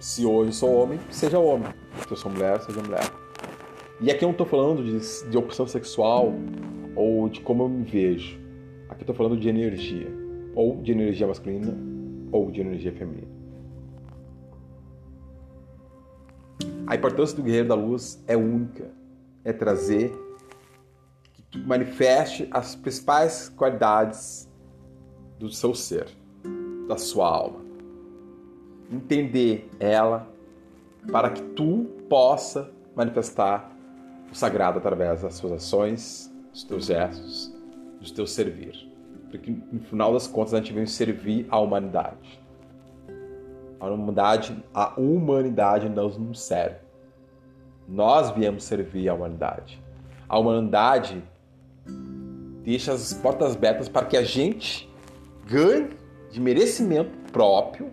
Se 0.00 0.26
hoje 0.26 0.52
sou 0.52 0.72
homem, 0.72 0.98
seja 1.10 1.38
homem. 1.38 1.72
Se 2.06 2.12
eu 2.12 2.16
sou 2.16 2.30
mulher, 2.30 2.60
seja 2.62 2.82
mulher. 2.82 3.08
E 4.00 4.10
aqui 4.10 4.24
eu 4.24 4.28
não 4.28 4.32
estou 4.32 4.46
falando 4.46 4.82
de, 4.82 5.30
de 5.30 5.38
opção 5.38 5.66
sexual 5.66 6.32
ou 6.94 7.28
de 7.28 7.40
como 7.40 7.64
eu 7.64 7.68
me 7.68 7.84
vejo. 7.84 8.38
Aqui 8.88 9.02
estou 9.02 9.14
falando 9.14 9.38
de 9.38 9.48
energia. 9.48 10.08
Ou 10.54 10.82
de 10.82 10.92
energia 10.92 11.26
masculina 11.26 11.76
ou 12.30 12.50
de 12.50 12.60
energia 12.60 12.92
feminina. 12.92 13.28
A 16.86 16.96
importância 16.96 17.36
do 17.36 17.42
guerreiro 17.42 17.68
da 17.68 17.74
luz 17.74 18.22
é 18.26 18.36
única. 18.36 18.90
É 19.44 19.52
trazer 19.52 20.10
que 21.32 21.42
tu 21.42 21.58
manifeste 21.58 22.48
as 22.50 22.74
principais 22.74 23.48
qualidades 23.48 24.50
do 25.38 25.50
seu 25.50 25.74
ser, 25.74 26.06
da 26.88 26.96
sua 26.96 27.28
alma. 27.28 27.60
Entender 28.90 29.68
ela 29.80 30.28
para 31.10 31.30
que 31.30 31.42
tu 31.42 31.84
possa 32.08 32.70
manifestar 32.94 33.74
o 34.30 34.34
sagrado 34.34 34.78
através 34.78 35.22
das 35.22 35.34
suas 35.34 35.52
ações, 35.52 36.31
dos 36.52 36.64
teus 36.64 36.86
gestos, 36.86 37.52
dos 37.98 38.10
teus 38.10 38.30
servir. 38.30 38.88
Porque 39.30 39.50
no 39.72 39.80
final 39.80 40.12
das 40.12 40.26
contas 40.26 40.54
a 40.54 40.58
gente 40.58 40.72
vem 40.72 40.86
servir 40.86 41.46
a 41.48 41.58
humanidade. 41.58 42.40
A 43.80 43.86
humanidade, 43.86 44.64
a 44.72 45.00
humanidade 45.00 45.88
não 45.88 46.08
nos 46.08 46.40
serve. 46.40 46.76
Nós 47.88 48.30
viemos 48.30 48.62
servir 48.64 49.08
a 49.08 49.14
humanidade. 49.14 49.82
A 50.28 50.38
humanidade 50.38 51.22
deixa 52.62 52.92
as 52.92 53.12
portas 53.14 53.56
abertas 53.56 53.88
para 53.88 54.06
que 54.06 54.16
a 54.16 54.22
gente 54.22 54.88
ganhe 55.46 55.90
de 56.30 56.40
merecimento 56.40 57.10
próprio 57.32 57.90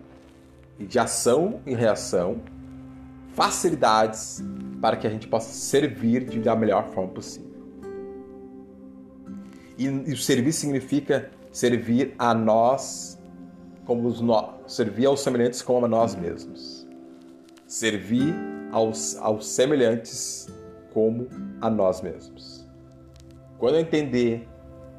e 0.78 0.86
de 0.86 0.98
ação 0.98 1.60
e 1.66 1.74
reação 1.74 2.40
facilidades 3.32 4.42
para 4.80 4.96
que 4.96 5.06
a 5.06 5.10
gente 5.10 5.26
possa 5.26 5.52
servir 5.52 6.24
da 6.40 6.54
melhor 6.54 6.88
forma 6.88 7.10
possível. 7.10 7.49
E, 9.80 9.86
e 9.86 10.12
o 10.12 10.16
servir 10.16 10.52
significa 10.52 11.30
servir 11.50 12.14
a 12.18 12.34
nós 12.34 13.18
como 13.86 14.06
os 14.06 14.20
no, 14.20 14.52
servir 14.66 15.06
aos 15.06 15.20
semelhantes 15.20 15.62
como 15.62 15.86
a 15.86 15.88
nós 15.88 16.14
mesmos. 16.14 16.86
Servir 17.66 18.34
aos, 18.70 19.16
aos 19.16 19.46
semelhantes 19.46 20.48
como 20.92 21.28
a 21.62 21.70
nós 21.70 22.02
mesmos. 22.02 22.68
Quando 23.58 23.76
eu 23.76 23.80
entender 23.80 24.46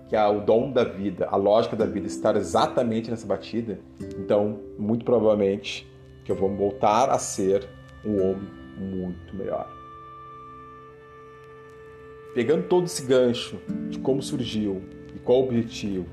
que 0.10 0.18
o 0.18 0.40
dom 0.40 0.72
da 0.72 0.84
vida, 0.84 1.28
a 1.28 1.36
lógica 1.36 1.76
da 1.76 1.86
vida 1.86 2.08
está 2.08 2.36
exatamente 2.36 3.12
nessa 3.12 3.28
batida, 3.28 3.80
então 4.18 4.60
muito 4.80 5.06
provavelmente 5.06 5.88
que 6.26 6.32
eu 6.32 6.36
vou 6.36 6.50
voltar 6.56 7.12
a 7.12 7.20
ser 7.20 7.70
um 8.04 8.20
homem 8.20 8.50
muito 8.80 9.36
melhor. 9.36 9.81
Pegando 12.34 12.68
todo 12.68 12.86
esse 12.86 13.06
gancho 13.06 13.60
de 13.90 14.00
como 14.00 14.22
surgiu 14.22 14.82
e 15.14 15.20
qual 15.20 15.42
o 15.42 15.44
objetivo, 15.46 16.08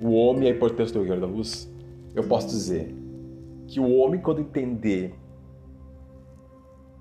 o 0.00 0.12
homem 0.12 0.48
e 0.48 0.52
a 0.52 0.54
importância 0.54 0.92
do 0.92 1.00
guerreiro 1.00 1.20
da 1.20 1.26
luz, 1.26 1.72
eu 2.14 2.24
posso 2.24 2.48
dizer 2.48 2.94
que 3.68 3.78
o 3.78 3.88
homem, 3.96 4.20
quando 4.20 4.40
entender 4.40 5.14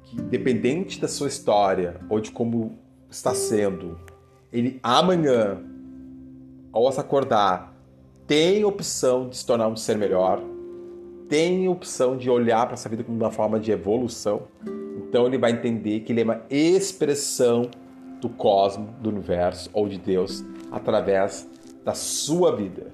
que, 0.04 0.22
dependente 0.22 1.02
da 1.02 1.08
sua 1.08 1.28
história 1.28 2.00
ou 2.10 2.20
de 2.20 2.32
como 2.32 2.78
está 3.10 3.34
sendo, 3.34 3.98
ele 4.54 4.80
amanhã, 4.84 5.60
ao 6.72 6.92
se 6.92 7.00
acordar, 7.00 7.76
tem 8.28 8.64
opção 8.64 9.30
de 9.30 9.38
se 9.38 9.46
tornar 9.46 9.68
um 9.68 9.76
ser 9.76 9.98
melhor, 9.98 10.42
tem 11.28 11.68
opção 11.68 12.16
de 12.16 12.30
olhar 12.30 12.66
para 12.66 12.74
essa 12.74 12.88
vida 12.88 13.04
como 13.04 13.18
uma 13.18 13.32
forma 13.32 13.60
de 13.60 13.72
evolução, 13.72 14.44
então 14.98 15.26
ele 15.26 15.38
vai 15.38 15.52
entender 15.52 16.02
que 16.02 16.12
ele 16.12 16.22
é 16.22 16.24
uma 16.24 16.42
expressão 16.50 17.70
do 18.22 18.30
cosmos, 18.30 18.90
do 19.02 19.10
universo 19.10 19.70
ou 19.74 19.88
de 19.88 19.98
Deus 19.98 20.44
através 20.72 21.48
da 21.84 21.94
sua 21.94 22.56
vida. 22.56 22.88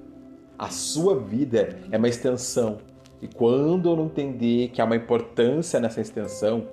A 0.58 0.70
sua 0.70 1.20
vida 1.20 1.80
é 1.92 1.98
uma 1.98 2.08
extensão. 2.08 2.78
E 3.22 3.28
quando 3.28 3.90
eu 3.90 3.96
não 3.96 4.06
entender 4.06 4.70
que 4.70 4.82
há 4.82 4.86
uma 4.86 4.96
importância 4.96 5.80
nessa 5.80 6.02
extensão, 6.02 6.68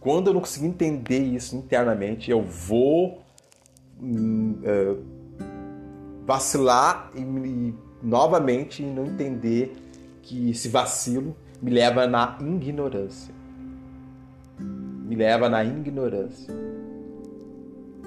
quando 0.00 0.28
eu 0.28 0.34
não 0.34 0.40
conseguir 0.40 0.66
entender 0.66 1.20
isso 1.20 1.56
internamente, 1.56 2.30
eu 2.30 2.42
vou 2.42 3.20
hum, 4.00 4.58
é, 4.62 4.96
vacilar 6.24 7.10
e, 7.14 7.20
e 7.20 7.74
novamente 8.02 8.82
não 8.82 9.06
entender 9.06 9.76
que 10.22 10.50
esse 10.50 10.68
vacilo 10.68 11.36
me 11.60 11.70
leva 11.70 12.06
na 12.06 12.38
ignorância. 12.40 13.34
Me 15.08 15.16
leva 15.16 15.48
na 15.48 15.64
ignorância. 15.64 16.54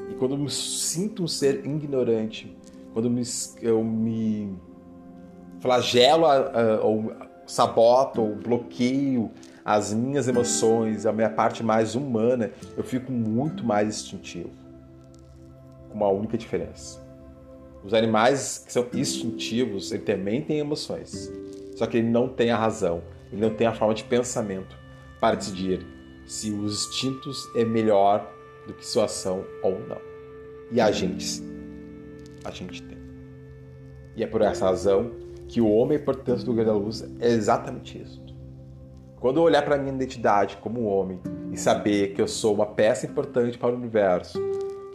E 0.08 0.14
quando 0.14 0.36
eu 0.36 0.38
me 0.38 0.52
sinto 0.52 1.24
um 1.24 1.28
ser 1.28 1.66
ignorante, 1.66 2.56
quando 2.94 3.06
eu 3.06 3.12
me, 3.12 3.24
eu 3.60 3.84
me 3.84 4.56
flagelo 5.60 6.26
ou 6.84 7.12
saboto 7.48 8.22
ou 8.22 8.36
bloqueio 8.36 9.32
as 9.66 9.92
minhas 9.92 10.28
emoções, 10.28 11.08
a 11.08 11.12
minha 11.12 11.30
parte 11.30 11.64
mais 11.64 11.96
humana, 11.96 12.52
eu 12.78 12.84
fico 12.84 13.12
muito 13.12 13.66
mais 13.66 13.88
instintivo. 13.88 14.52
Com 15.90 15.96
uma 15.96 16.10
única 16.10 16.38
diferença. 16.38 17.02
Os 17.84 17.96
animais 17.96 18.64
que 18.64 18.72
são 18.72 18.86
instintivos, 18.94 19.92
ele 19.92 20.04
também 20.04 20.44
tem 20.44 20.60
emoções. 20.60 21.32
Só 21.76 21.88
que 21.88 21.98
ele 21.98 22.10
não 22.10 22.28
tem 22.28 22.52
a 22.52 22.58
razão, 22.58 23.02
ele 23.32 23.42
não 23.42 23.56
tem 23.56 23.66
a 23.66 23.74
forma 23.74 23.96
de 23.96 24.04
pensamento 24.04 24.78
para 25.20 25.36
decidir 25.36 25.84
se 26.32 26.50
os 26.50 26.88
instintos 26.88 27.52
é 27.54 27.66
melhor 27.66 28.26
do 28.66 28.74
que 28.74 28.88
sua 28.88 29.04
ação 29.04 29.44
ou 29.62 29.78
não. 29.86 29.98
E 30.72 30.80
a 30.80 30.90
gente, 30.90 31.44
a 32.46 32.50
gente 32.50 32.82
tem. 32.84 32.98
E 34.16 34.24
é 34.24 34.28
por 34.28 34.42
essa 34.42 34.64
razão 34.64 35.12
que 35.50 35.60
o 35.60 35.70
homem, 35.70 35.98
importância 35.98 36.46
do 36.46 36.56
da 36.64 36.72
luz 36.72 37.04
é 37.20 37.28
exatamente 37.28 38.02
isso. 38.02 38.24
Quando 39.20 39.42
eu 39.42 39.44
olhar 39.44 39.62
para 39.62 39.78
minha 39.78 39.94
identidade 39.94 40.56
como 40.62 40.86
homem 40.86 41.20
e 41.52 41.58
saber 41.58 42.14
que 42.14 42.22
eu 42.22 42.30
sou 42.30 42.56
uma 42.56 42.66
peça 42.66 43.06
importante 43.06 43.58
para 43.58 43.74
o 43.74 43.76
universo, 43.76 44.40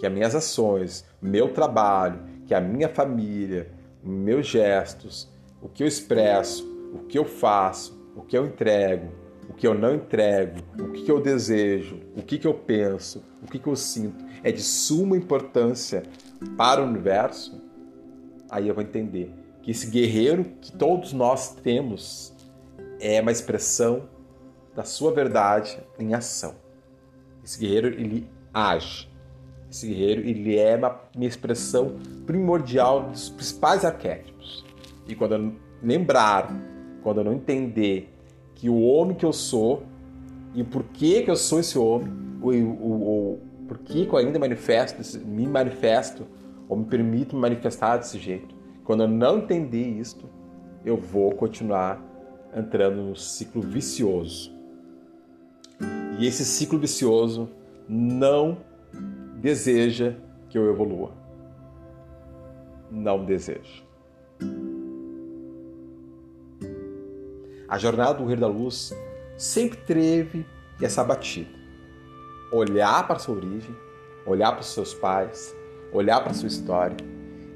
que 0.00 0.06
as 0.06 0.12
minhas 0.12 0.34
ações, 0.34 1.04
meu 1.20 1.52
trabalho, 1.52 2.18
que 2.46 2.54
a 2.54 2.62
minha 2.62 2.88
família, 2.88 3.70
meus 4.02 4.46
gestos, 4.46 5.30
o 5.60 5.68
que 5.68 5.82
eu 5.82 5.86
expresso, 5.86 6.66
o 6.94 7.00
que 7.00 7.18
eu 7.18 7.26
faço, 7.26 8.02
o 8.16 8.22
que 8.22 8.38
eu 8.38 8.46
entrego, 8.46 9.25
que 9.56 9.66
eu 9.66 9.74
não 9.74 9.94
entrego, 9.94 10.60
o 10.78 10.92
que 10.92 11.10
eu 11.10 11.20
desejo, 11.20 12.00
o 12.14 12.22
que 12.22 12.44
eu 12.46 12.54
penso, 12.54 13.24
o 13.42 13.46
que 13.46 13.66
eu 13.66 13.76
sinto, 13.76 14.24
é 14.42 14.52
de 14.52 14.62
suma 14.62 15.16
importância 15.16 16.02
para 16.56 16.82
o 16.82 16.86
universo, 16.86 17.60
aí 18.50 18.68
eu 18.68 18.74
vou 18.74 18.82
entender 18.82 19.32
que 19.62 19.70
esse 19.70 19.88
guerreiro 19.88 20.44
que 20.60 20.70
todos 20.72 21.12
nós 21.12 21.54
temos 21.54 22.34
é 23.00 23.20
uma 23.20 23.32
expressão 23.32 24.08
da 24.74 24.84
sua 24.84 25.12
verdade 25.12 25.78
em 25.98 26.14
ação. 26.14 26.54
Esse 27.42 27.58
guerreiro 27.58 27.88
ele 27.88 28.28
age. 28.52 29.08
Esse 29.70 29.88
guerreiro 29.88 30.20
ele 30.20 30.56
é 30.56 30.76
uma 30.76 31.00
minha 31.16 31.28
expressão 31.28 31.96
primordial 32.26 33.08
dos 33.08 33.30
principais 33.30 33.84
arquétipos. 33.84 34.64
E 35.08 35.14
quando 35.14 35.34
eu 35.34 35.52
lembrar 35.82 36.52
quando 37.06 37.18
eu 37.18 37.24
não 37.24 37.34
entender 37.34 38.12
que 38.56 38.68
o 38.68 38.80
homem 38.82 39.16
que 39.16 39.24
eu 39.24 39.32
sou 39.32 39.84
e 40.54 40.64
por 40.64 40.82
que 40.84 41.22
que 41.22 41.30
eu 41.30 41.36
sou 41.36 41.60
esse 41.60 41.78
homem, 41.78 42.12
ou, 42.42 42.52
ou, 42.80 43.00
ou 43.02 43.40
por 43.68 43.78
que, 43.78 44.06
que 44.06 44.12
eu 44.12 44.18
ainda 44.18 44.38
manifesto, 44.38 45.02
me 45.26 45.46
manifesto, 45.46 46.26
ou 46.68 46.76
me 46.76 46.86
permito 46.86 47.34
me 47.36 47.42
manifestar 47.42 47.98
desse 47.98 48.18
jeito. 48.18 48.54
Quando 48.84 49.02
eu 49.02 49.08
não 49.08 49.38
entender 49.38 49.86
isto, 49.86 50.28
eu 50.84 50.96
vou 50.96 51.32
continuar 51.32 52.02
entrando 52.56 53.02
no 53.02 53.16
ciclo 53.16 53.60
vicioso. 53.60 54.52
E 56.18 56.26
esse 56.26 56.44
ciclo 56.44 56.78
vicioso 56.78 57.50
não 57.88 58.58
deseja 59.36 60.14
que 60.48 60.56
eu 60.56 60.70
evolua. 60.70 61.12
não 62.90 63.24
deseja. 63.24 63.82
A 67.68 67.78
jornada 67.78 68.14
do 68.14 68.20
Guerreiro 68.20 68.42
da 68.42 68.46
Luz 68.46 68.94
sempre 69.36 69.78
teve 69.78 70.46
essa 70.80 71.02
batida. 71.02 71.50
Olhar 72.52 73.06
para 73.06 73.18
sua 73.18 73.34
origem, 73.34 73.74
olhar 74.24 74.52
para 74.52 74.60
os 74.60 74.68
seus 74.68 74.94
pais, 74.94 75.54
olhar 75.92 76.22
para 76.22 76.32
sua 76.32 76.48
história 76.48 76.96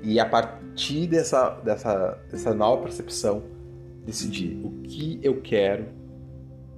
e 0.03 0.19
a 0.19 0.27
partir 0.27 1.07
dessa, 1.07 1.51
dessa, 1.51 2.19
dessa 2.31 2.55
nova 2.55 2.83
percepção 2.83 3.43
decidir 4.05 4.61
o 4.65 4.83
que 4.83 5.21
eu 5.23 5.41
quero 5.43 5.87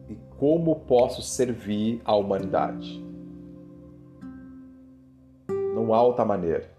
e 0.08 0.16
como 0.36 0.80
posso 0.80 1.22
servir 1.22 2.02
à 2.04 2.14
humanidade. 2.14 3.02
Não 5.74 5.94
há 5.94 6.02
outra 6.02 6.24
maneira. 6.24 6.70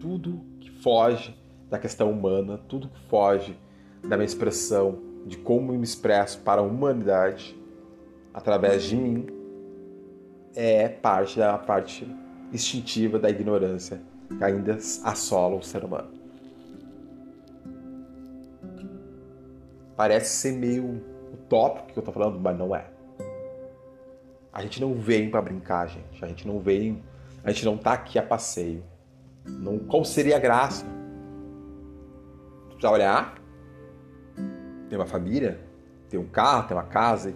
Tudo 0.00 0.40
que 0.58 0.70
foge 0.70 1.36
da 1.68 1.78
questão 1.78 2.10
humana, 2.10 2.58
tudo 2.68 2.88
que 2.88 3.00
foge 3.08 3.58
da 4.02 4.16
minha 4.16 4.26
expressão, 4.26 4.98
de 5.26 5.36
como 5.36 5.72
me 5.72 5.84
expresso 5.84 6.40
para 6.40 6.60
a 6.60 6.64
humanidade 6.64 7.56
através 8.34 8.82
de 8.84 8.96
mim, 8.96 9.26
é 10.54 10.88
parte 10.88 11.38
da 11.38 11.56
parte 11.56 12.06
instintiva 12.52 13.18
da 13.18 13.30
ignorância 13.30 14.00
que 14.36 14.44
ainda 14.44 14.76
assola 15.04 15.56
o 15.56 15.62
ser 15.62 15.84
humano. 15.84 16.10
Parece 19.96 20.36
ser 20.36 20.52
meio 20.52 21.02
utópico 21.32 21.92
que 21.92 21.98
eu 21.98 22.00
estou 22.00 22.12
falando, 22.12 22.40
mas 22.40 22.58
não 22.58 22.74
é. 22.74 22.86
A 24.52 24.62
gente 24.62 24.80
não 24.80 24.94
vem 24.94 25.30
para 25.30 25.40
brincar, 25.40 25.86
gente. 25.88 26.22
A 26.22 26.28
gente 26.28 26.46
não 26.46 26.58
vem, 26.58 27.02
a 27.44 27.50
gente 27.50 27.64
não 27.64 27.76
está 27.76 27.92
aqui 27.92 28.18
a 28.18 28.22
passeio. 28.22 28.82
Não, 29.44 29.78
qual 29.78 30.04
seria 30.04 30.36
a 30.36 30.38
graça? 30.38 30.84
Precisa 32.68 32.90
olhar, 32.90 33.41
tem 34.92 34.98
uma 34.98 35.06
família, 35.06 35.58
tem 36.10 36.20
um 36.20 36.26
carro, 36.26 36.68
tem 36.68 36.76
uma 36.76 36.82
casa, 36.82 37.32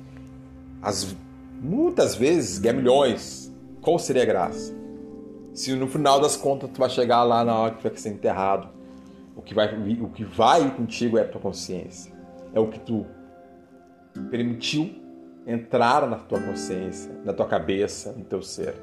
as, 0.82 1.16
muitas 1.58 2.14
vezes 2.14 2.58
ganha 2.58 2.74
milhões. 2.74 3.50
Qual 3.80 3.98
seria 3.98 4.24
a 4.24 4.26
graça? 4.26 4.74
Se 5.54 5.74
no 5.74 5.88
final 5.88 6.20
das 6.20 6.36
contas 6.36 6.68
tu 6.70 6.78
vai 6.78 6.90
chegar 6.90 7.22
lá 7.22 7.42
na 7.46 7.54
hora 7.56 7.70
que 7.72 7.78
tu 7.78 7.88
vai 7.88 7.96
ser 7.96 8.10
enterrado, 8.10 8.68
o 9.34 9.40
que 9.40 9.54
vai, 9.54 9.74
o 9.74 10.10
que 10.10 10.22
vai 10.22 10.70
contigo 10.70 11.16
é 11.16 11.22
a 11.22 11.24
tua 11.26 11.40
consciência. 11.40 12.12
É 12.52 12.60
o 12.60 12.68
que 12.68 12.78
tu 12.78 13.06
permitiu 14.30 14.94
entrar 15.46 16.06
na 16.06 16.16
tua 16.16 16.42
consciência, 16.42 17.10
na 17.24 17.32
tua 17.32 17.46
cabeça, 17.46 18.12
no 18.12 18.22
teu 18.22 18.42
ser. 18.42 18.74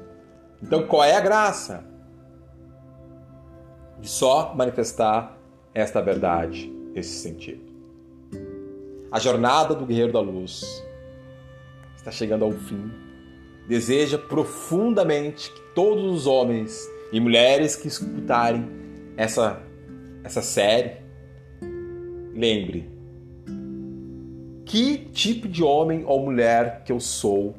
Então 0.60 0.84
qual 0.84 1.04
é 1.04 1.14
a 1.14 1.20
graça? 1.20 1.84
De 4.00 4.08
só 4.08 4.52
manifestar 4.52 5.38
esta 5.72 6.02
verdade, 6.02 6.74
esse 6.92 7.22
sentido. 7.22 7.73
A 9.14 9.20
jornada 9.20 9.76
do 9.76 9.86
guerreiro 9.86 10.12
da 10.12 10.18
luz 10.18 10.84
está 11.94 12.10
chegando 12.10 12.44
ao 12.44 12.50
fim. 12.50 12.90
Deseja 13.68 14.18
profundamente 14.18 15.52
que 15.52 15.60
todos 15.72 16.12
os 16.12 16.26
homens 16.26 16.84
e 17.12 17.20
mulheres 17.20 17.76
que 17.76 17.86
escutarem 17.86 18.68
essa, 19.16 19.62
essa 20.24 20.42
série 20.42 20.96
lembre 22.34 22.90
que 24.64 24.98
tipo 25.12 25.46
de 25.46 25.62
homem 25.62 26.02
ou 26.04 26.24
mulher 26.24 26.82
que 26.82 26.90
eu 26.90 26.98
sou, 26.98 27.54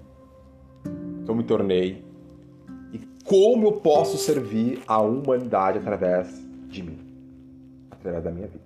que 1.24 1.32
eu 1.32 1.36
me 1.36 1.46
tornei 1.46 2.04
e 2.92 3.00
como 3.24 3.68
eu 3.68 3.72
posso 3.80 4.18
servir 4.18 4.82
a 4.86 5.00
humanidade 5.00 5.78
através 5.78 6.38
de 6.68 6.84
mim, 6.84 7.00
através 7.90 8.26
da 8.26 8.30
minha 8.30 8.48
vida. 8.48 8.65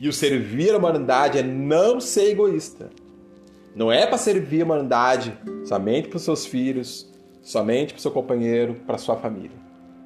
E 0.00 0.08
o 0.08 0.12
servir 0.12 0.72
a 0.72 0.78
humanidade 0.78 1.38
é 1.38 1.42
não 1.42 2.00
ser 2.00 2.30
egoísta. 2.30 2.90
Não 3.74 3.90
é 3.90 4.06
para 4.06 4.18
servir 4.18 4.62
a 4.62 4.64
humanidade 4.64 5.36
somente 5.64 6.08
para 6.08 6.16
os 6.16 6.22
seus 6.22 6.46
filhos, 6.46 7.12
somente 7.42 7.92
para 7.92 7.98
o 7.98 8.02
seu 8.02 8.10
companheiro, 8.10 8.74
para 8.86 8.98
sua 8.98 9.16
família. 9.16 9.56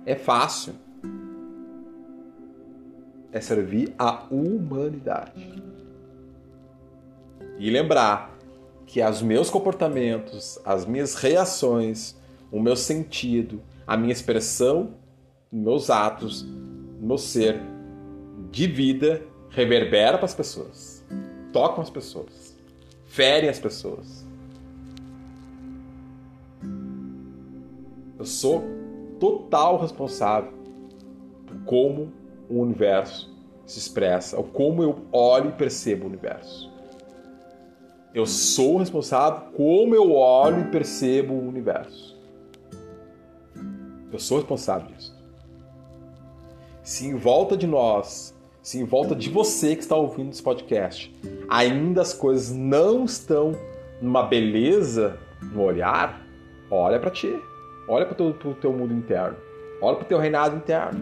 É 0.06 0.14
fácil. 0.14 0.74
É 3.30 3.40
servir 3.40 3.94
a 3.98 4.24
humanidade. 4.30 5.62
E 7.58 7.70
lembrar 7.70 8.36
que 8.86 9.02
os 9.02 9.22
meus 9.22 9.48
comportamentos, 9.48 10.58
as 10.64 10.84
minhas 10.84 11.14
reações, 11.14 12.14
o 12.50 12.60
meu 12.60 12.76
sentido, 12.76 13.62
a 13.86 13.96
minha 13.96 14.12
expressão, 14.12 14.94
meus 15.50 15.88
atos, 15.88 16.46
meu 17.00 17.16
ser 17.16 17.60
de 18.50 18.66
vida 18.66 19.22
reverbera 19.52 20.16
para 20.16 20.24
as 20.24 20.34
pessoas, 20.34 21.04
tocam 21.52 21.82
as 21.82 21.90
pessoas, 21.90 22.56
ferem 23.06 23.48
as 23.48 23.58
pessoas. 23.58 24.24
Eu 28.18 28.24
sou 28.24 28.64
total 29.20 29.78
responsável 29.78 30.52
por 31.46 31.56
como 31.64 32.12
o 32.48 32.60
universo 32.60 33.30
se 33.66 33.78
expressa, 33.78 34.36
ou 34.36 34.44
como 34.44 34.82
eu 34.82 35.06
olho 35.12 35.50
e 35.50 35.52
percebo 35.52 36.04
o 36.04 36.08
universo. 36.08 36.70
Eu 38.14 38.26
sou 38.26 38.78
responsável 38.78 39.52
como 39.52 39.94
eu 39.94 40.12
olho 40.12 40.60
e 40.60 40.70
percebo 40.70 41.34
o 41.34 41.48
universo. 41.48 42.18
Eu 44.12 44.18
sou 44.18 44.38
responsável 44.38 44.88
disso. 44.88 45.16
Se 46.82 47.06
em 47.06 47.14
volta 47.14 47.56
de 47.56 47.66
nós 47.66 48.34
se 48.62 48.78
em 48.78 48.84
volta 48.84 49.14
de 49.14 49.28
você 49.28 49.74
que 49.74 49.82
está 49.82 49.96
ouvindo 49.96 50.30
esse 50.30 50.42
podcast 50.42 51.14
ainda 51.48 52.00
as 52.00 52.14
coisas 52.14 52.54
não 52.54 53.04
estão 53.04 53.52
numa 54.00 54.22
beleza 54.22 55.18
no 55.52 55.62
olhar, 55.62 56.24
olha 56.70 56.98
para 56.98 57.10
ti. 57.10 57.32
Olha 57.88 58.06
para 58.06 58.22
o 58.22 58.32
teu, 58.32 58.54
teu 58.54 58.72
mundo 58.72 58.94
interno. 58.94 59.36
Olha 59.80 59.96
para 59.96 60.04
o 60.04 60.08
teu 60.08 60.18
reinado 60.18 60.56
interno. 60.56 61.00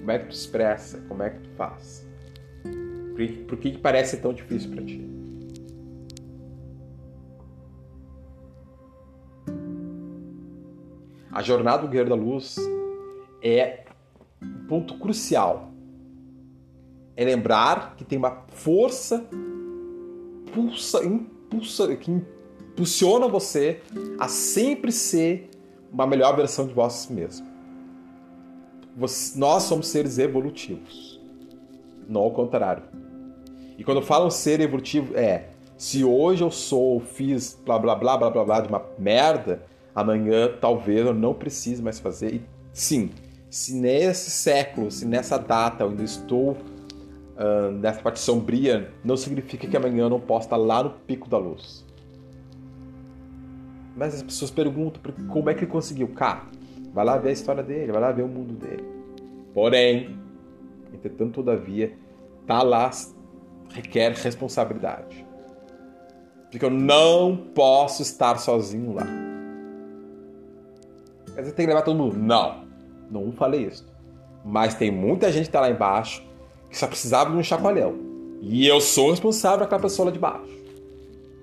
Como 0.00 0.10
é 0.10 0.18
que 0.18 0.26
tu 0.26 0.32
expressa? 0.32 0.98
Como 1.08 1.22
é 1.22 1.30
que 1.30 1.38
tu 1.40 1.50
faz? 1.50 2.06
Por 2.62 3.16
que, 3.16 3.28
por 3.44 3.58
que 3.58 3.78
parece 3.78 4.16
tão 4.18 4.32
difícil 4.32 4.70
para 4.70 4.84
ti? 4.84 5.10
A 11.32 11.42
jornada 11.42 11.82
do 11.82 11.88
Guerreiro 11.88 12.10
da 12.10 12.16
Luz 12.16 12.56
é 13.42 13.84
um 14.42 14.66
ponto 14.66 14.98
crucial 14.98 15.73
é 17.16 17.24
lembrar 17.24 17.94
que 17.96 18.04
tem 18.04 18.18
uma 18.18 18.44
força 18.48 19.24
pulsa, 20.52 21.04
impulsa, 21.04 21.94
que 21.96 22.10
impulsiona 22.10 23.28
você 23.28 23.80
a 24.18 24.28
sempre 24.28 24.90
ser 24.90 25.50
uma 25.92 26.06
melhor 26.06 26.34
versão 26.36 26.66
de 26.66 26.74
vós 26.74 27.08
mesmo. 27.08 27.46
Você, 28.96 29.38
nós 29.38 29.64
somos 29.64 29.88
seres 29.88 30.18
evolutivos, 30.18 31.20
não 32.08 32.22
ao 32.22 32.30
contrário. 32.30 32.84
E 33.76 33.82
quando 33.82 34.02
falam 34.02 34.30
ser 34.30 34.60
evolutivo, 34.60 35.16
é 35.16 35.48
se 35.76 36.04
hoje 36.04 36.42
eu 36.42 36.50
sou, 36.50 37.00
fiz 37.00 37.58
blá 37.64 37.78
blá 37.78 37.94
blá 37.94 38.16
blá 38.16 38.30
blá 38.30 38.44
blá 38.44 38.60
de 38.60 38.68
uma 38.68 38.82
merda, 38.98 39.64
amanhã 39.94 40.48
talvez 40.60 41.04
eu 41.04 41.14
não 41.14 41.34
precise 41.34 41.82
mais 41.82 41.98
fazer. 41.98 42.34
E 42.34 42.42
sim, 42.72 43.10
se 43.50 43.74
nesse 43.74 44.30
século, 44.30 44.90
se 44.90 45.04
nessa 45.04 45.38
data 45.38 45.82
eu 45.82 45.90
ainda 45.90 46.04
estou 46.04 46.56
uh, 47.36 47.70
nessa 47.72 48.00
parte 48.00 48.20
sombria, 48.20 48.90
não 49.04 49.16
significa 49.16 49.66
que 49.66 49.76
amanhã 49.76 50.04
eu 50.04 50.10
não 50.10 50.20
possa 50.20 50.46
estar 50.46 50.56
lá 50.56 50.82
no 50.82 50.90
pico 50.90 51.28
da 51.28 51.38
luz. 51.38 51.84
Mas 53.96 54.14
as 54.14 54.22
pessoas 54.22 54.50
perguntam 54.50 55.00
como 55.28 55.50
é 55.50 55.54
que 55.54 55.64
ele 55.64 55.70
conseguiu. 55.70 56.08
Cá, 56.08 56.46
vai 56.92 57.04
lá 57.04 57.16
ver 57.16 57.30
a 57.30 57.32
história 57.32 57.62
dele, 57.62 57.92
vai 57.92 58.00
lá 58.00 58.10
ver 58.10 58.22
o 58.22 58.28
mundo 58.28 58.54
dele. 58.54 58.84
Porém, 59.52 60.18
entretanto, 60.92 61.34
todavia, 61.34 61.96
tá 62.46 62.62
lá 62.62 62.90
requer 63.72 64.12
responsabilidade. 64.12 65.24
Porque 66.50 66.64
eu 66.64 66.70
não 66.70 67.36
posso 67.36 68.02
estar 68.02 68.38
sozinho 68.38 68.94
lá. 68.94 69.06
Mas 71.36 71.46
você 71.46 71.52
tem 71.52 71.66
que 71.66 71.72
levar 71.72 71.82
todo 71.82 71.96
mundo. 71.96 72.16
Não, 72.16 72.64
não 73.10 73.32
falei 73.32 73.66
isso. 73.66 73.86
Mas 74.44 74.74
tem 74.74 74.90
muita 74.90 75.32
gente 75.32 75.44
que 75.44 75.48
está 75.48 75.60
lá 75.60 75.70
embaixo 75.70 76.22
que 76.74 76.80
só 76.80 76.88
precisava 76.88 77.30
de 77.30 77.36
um 77.36 77.42
chacoalhão. 77.42 77.94
E 78.40 78.66
eu 78.66 78.80
sou 78.80 79.12
responsável 79.12 79.60
daquela 79.60 79.80
pessoa 79.80 80.06
lá 80.06 80.12
de 80.12 80.18
baixo. 80.18 80.52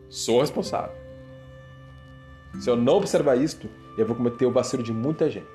Sou 0.09 0.41
responsável. 0.41 0.93
Se 2.59 2.69
eu 2.69 2.75
não 2.75 2.97
observar 2.97 3.37
isto, 3.37 3.69
eu 3.97 4.05
vou 4.05 4.13
cometer 4.13 4.45
o 4.45 4.51
vacilo 4.51 4.83
de 4.83 4.91
muita 4.91 5.29
gente. 5.29 5.47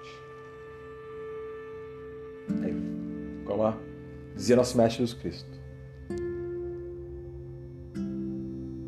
Aí, 2.62 2.74
como 3.44 3.74
dizia 4.34 4.56
nosso 4.56 4.78
Mestre 4.78 5.04
Jesus 5.04 5.20
Cristo. 5.20 5.60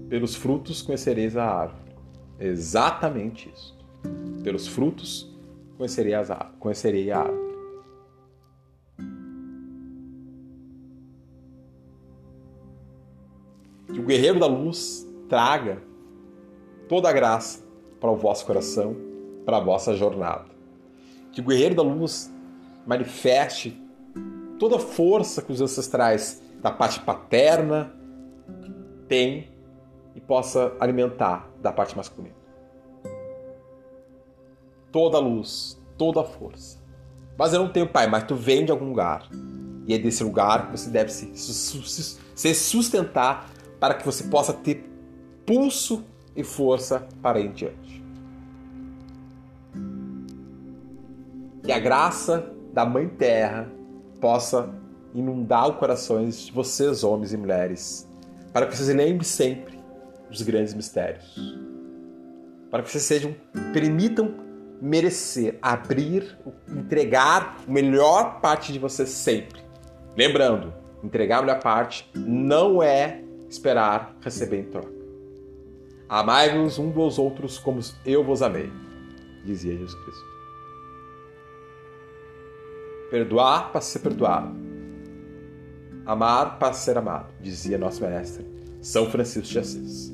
Pelos 0.09 0.35
frutos 0.35 0.81
conhecereis 0.81 1.37
a 1.37 1.45
árvore. 1.45 1.93
Exatamente 2.41 3.53
isso. 3.55 3.77
Pelos 4.43 4.67
frutos 4.67 5.31
conhecerei, 5.77 6.15
as, 6.15 6.31
conhecerei 6.59 7.11
a 7.11 7.19
árvore. 7.19 7.48
Que 13.93 14.01
o 14.01 14.05
guerreiro 14.05 14.39
da 14.39 14.47
luz 14.47 15.07
traga 15.29 15.83
toda 16.89 17.09
a 17.09 17.13
graça 17.13 17.65
para 18.01 18.11
o 18.11 18.17
vosso 18.17 18.47
coração, 18.47 18.97
para 19.45 19.57
a 19.59 19.61
vossa 19.61 19.95
jornada. 19.95 20.47
Que 21.33 21.41
o 21.41 21.45
guerreiro 21.45 21.75
da 21.75 21.83
luz 21.83 22.33
manifeste 22.87 23.81
toda 24.59 24.77
a 24.77 24.81
força 24.81 25.43
que 25.43 25.53
os 25.53 25.61
ancestrais 25.61 26.43
da 26.61 26.71
parte 26.71 27.01
paterna 27.01 27.95
têm 29.07 29.49
e 30.15 30.21
possa 30.21 30.73
alimentar 30.81 31.49
da 31.63 31.73
parte 31.73 31.97
masculina. 31.97 32.35
Toda 34.91 35.19
a 35.19 35.21
luz, 35.21 35.81
toda 35.97 36.21
a 36.21 36.25
força. 36.25 36.79
Mas 37.39 37.53
eu 37.53 37.61
não 37.61 37.71
tenho 37.71 37.89
pai, 37.89 38.09
mas 38.09 38.25
tu 38.25 38.35
vem 38.35 38.65
de 38.65 38.73
algum 38.73 38.89
lugar. 38.89 39.29
E 39.87 39.95
é 39.95 39.99
desse 39.99 40.25
lugar 40.25 40.67
que 40.67 40.79
você 40.79 40.91
deve 40.91 41.11
se, 41.11 41.31
se 41.37 42.55
sustentar 42.55 43.49
para 43.81 43.95
que 43.95 44.05
você 44.05 44.25
possa 44.25 44.53
ter 44.53 44.89
pulso 45.47 46.05
e 46.35 46.45
força 46.45 47.07
para 47.23 47.41
ir 47.41 47.47
em 47.47 47.53
diante. 47.53 48.05
Que 51.63 51.73
a 51.73 51.79
graça 51.79 52.53
da 52.73 52.85
Mãe 52.85 53.09
Terra 53.09 53.71
possa 54.21 54.71
inundar 55.15 55.71
os 55.71 55.77
corações 55.77 56.47
de 56.47 56.53
vocês, 56.53 57.03
homens 57.03 57.33
e 57.33 57.37
mulheres, 57.37 58.09
para 58.53 58.67
que 58.67 58.77
vocês 58.77 58.89
lembrem 58.89 59.23
sempre 59.23 59.79
dos 60.31 60.43
grandes 60.43 60.75
mistérios. 60.75 61.57
Para 62.71 62.83
que 62.83 62.91
vocês 62.91 63.05
sejam, 63.05 63.35
permitam 63.73 64.35
merecer, 64.81 65.59
abrir, 65.61 66.39
entregar 66.69 67.57
a 67.67 67.71
melhor 67.71 68.41
parte 68.41 68.73
de 68.73 68.79
vocês 68.79 69.09
sempre. 69.09 69.61
Lembrando, 70.17 70.73
entregar 71.03 71.39
a 71.39 71.43
melhor 71.43 71.61
parte 71.61 72.09
não 72.15 72.83
é 72.83 73.23
esperar 73.49 74.17
receber 74.21 74.61
em 74.61 74.65
troca. 74.65 74.93
Amai-vos 76.09 76.79
uns 76.79 76.97
aos 76.97 77.19
outros 77.19 77.59
como 77.59 77.81
eu 78.05 78.25
vos 78.25 78.43
amei, 78.43 78.73
dizia 79.45 79.77
Jesus 79.77 79.95
Cristo. 79.95 80.25
Perdoar 83.11 83.71
para 83.73 83.81
ser 83.81 84.01
perdoado. 84.01 84.55
Amar 86.07 86.59
para 86.59 86.73
ser 86.73 86.97
amado, 86.97 87.35
dizia 87.41 87.77
nosso 87.77 88.03
mestre, 88.03 88.47
São 88.81 89.11
Francisco 89.11 89.49
de 89.49 89.59
Assis. 89.59 90.11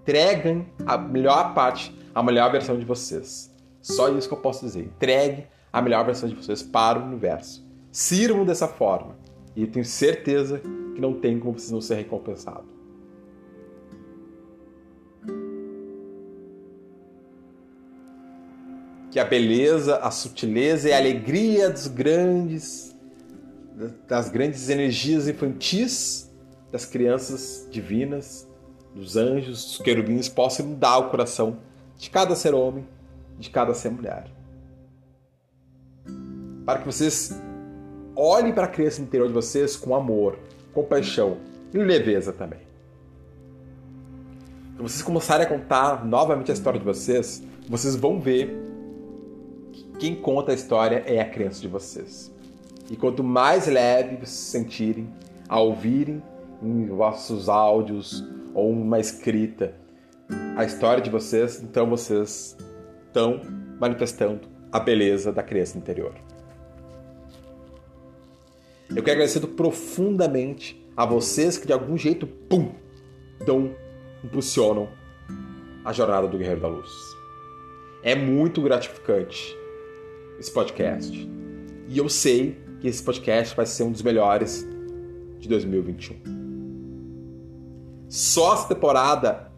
Entreguem 0.00 0.66
a 0.86 0.96
melhor 0.96 1.52
parte, 1.52 1.94
a 2.14 2.22
melhor 2.22 2.50
versão 2.50 2.78
de 2.78 2.84
vocês. 2.86 3.54
Só 3.82 4.08
isso 4.08 4.26
que 4.26 4.34
eu 4.34 4.40
posso 4.40 4.64
dizer. 4.64 4.84
Entregue 4.84 5.46
a 5.70 5.82
melhor 5.82 6.04
versão 6.04 6.28
de 6.28 6.34
vocês 6.34 6.62
para 6.62 6.98
o 6.98 7.04
universo. 7.04 7.64
Sirvam 7.92 8.44
dessa 8.44 8.66
forma. 8.66 9.19
E 9.54 9.62
eu 9.62 9.70
tenho 9.70 9.84
certeza 9.84 10.60
que 10.94 11.00
não 11.00 11.14
tem 11.14 11.38
como 11.38 11.58
vocês 11.58 11.70
não 11.70 11.80
ser 11.80 11.96
recompensados. 11.96 12.70
Que 19.10 19.18
a 19.18 19.24
beleza, 19.24 19.96
a 19.96 20.10
sutileza 20.10 20.88
e 20.88 20.92
a 20.92 20.96
alegria 20.96 21.68
dos 21.68 21.88
grandes, 21.88 22.96
das 24.06 24.28
grandes 24.28 24.68
energias 24.68 25.26
infantis 25.26 26.30
das 26.70 26.86
crianças 26.86 27.66
divinas, 27.70 28.48
dos 28.94 29.16
anjos, 29.16 29.64
dos 29.64 29.78
querubins 29.78 30.28
possam 30.28 30.66
mudar 30.66 30.98
o 30.98 31.10
coração 31.10 31.58
de 31.96 32.10
cada 32.10 32.34
ser 32.34 32.54
homem, 32.54 32.86
de 33.38 33.50
cada 33.50 33.74
ser 33.74 33.90
mulher. 33.90 34.30
Para 36.64 36.80
que 36.80 36.86
vocês 36.86 37.32
olhem 38.20 38.52
para 38.52 38.64
a 38.64 38.68
criança 38.68 39.00
interior 39.00 39.28
de 39.28 39.34
vocês 39.34 39.76
com 39.76 39.94
amor, 39.94 40.38
compaixão 40.74 41.38
e 41.72 41.78
leveza 41.78 42.32
também. 42.32 42.60
Quando 44.76 44.88
vocês 44.88 45.02
começarem 45.02 45.46
a 45.46 45.48
contar 45.48 46.04
novamente 46.04 46.50
a 46.50 46.54
história 46.54 46.78
de 46.78 46.84
vocês, 46.84 47.42
vocês 47.68 47.96
vão 47.96 48.20
ver 48.20 48.54
que 49.72 49.84
quem 49.98 50.14
conta 50.14 50.52
a 50.52 50.54
história 50.54 51.02
é 51.06 51.20
a 51.20 51.28
criança 51.28 51.60
de 51.60 51.68
vocês. 51.68 52.30
E 52.90 52.96
quanto 52.96 53.24
mais 53.24 53.66
leve 53.66 54.16
vocês 54.16 54.30
se 54.30 54.50
sentirem 54.50 55.08
a 55.48 55.60
ouvirem 55.60 56.22
em 56.62 56.86
vossos 56.86 57.48
áudios 57.48 58.24
ou 58.52 58.70
uma 58.70 58.98
escrita 59.00 59.74
a 60.56 60.64
história 60.64 61.02
de 61.02 61.10
vocês, 61.10 61.62
então 61.62 61.88
vocês 61.88 62.56
estão 63.06 63.40
manifestando 63.80 64.40
a 64.70 64.78
beleza 64.78 65.32
da 65.32 65.42
criança 65.42 65.78
interior. 65.78 66.14
Eu 68.90 69.02
quero 69.02 69.16
agradecer 69.16 69.40
profundamente 69.46 70.84
a 70.96 71.06
vocês 71.06 71.56
que 71.56 71.66
de 71.66 71.72
algum 71.72 71.96
jeito, 71.96 72.26
pum, 72.26 72.72
dão, 73.46 73.74
impulsionam 74.24 74.88
a 75.84 75.92
jornada 75.92 76.26
do 76.26 76.36
Guerreiro 76.36 76.60
da 76.60 76.68
Luz. 76.68 76.90
É 78.02 78.14
muito 78.14 78.60
gratificante 78.62 79.56
esse 80.38 80.52
podcast. 80.52 81.28
E 81.88 81.98
eu 81.98 82.08
sei 82.08 82.58
que 82.80 82.88
esse 82.88 83.02
podcast 83.02 83.54
vai 83.54 83.66
ser 83.66 83.84
um 83.84 83.92
dos 83.92 84.02
melhores 84.02 84.66
de 85.38 85.48
2021. 85.48 86.16
Só 88.08 88.54
essa 88.54 88.68
temporada, 88.68 89.52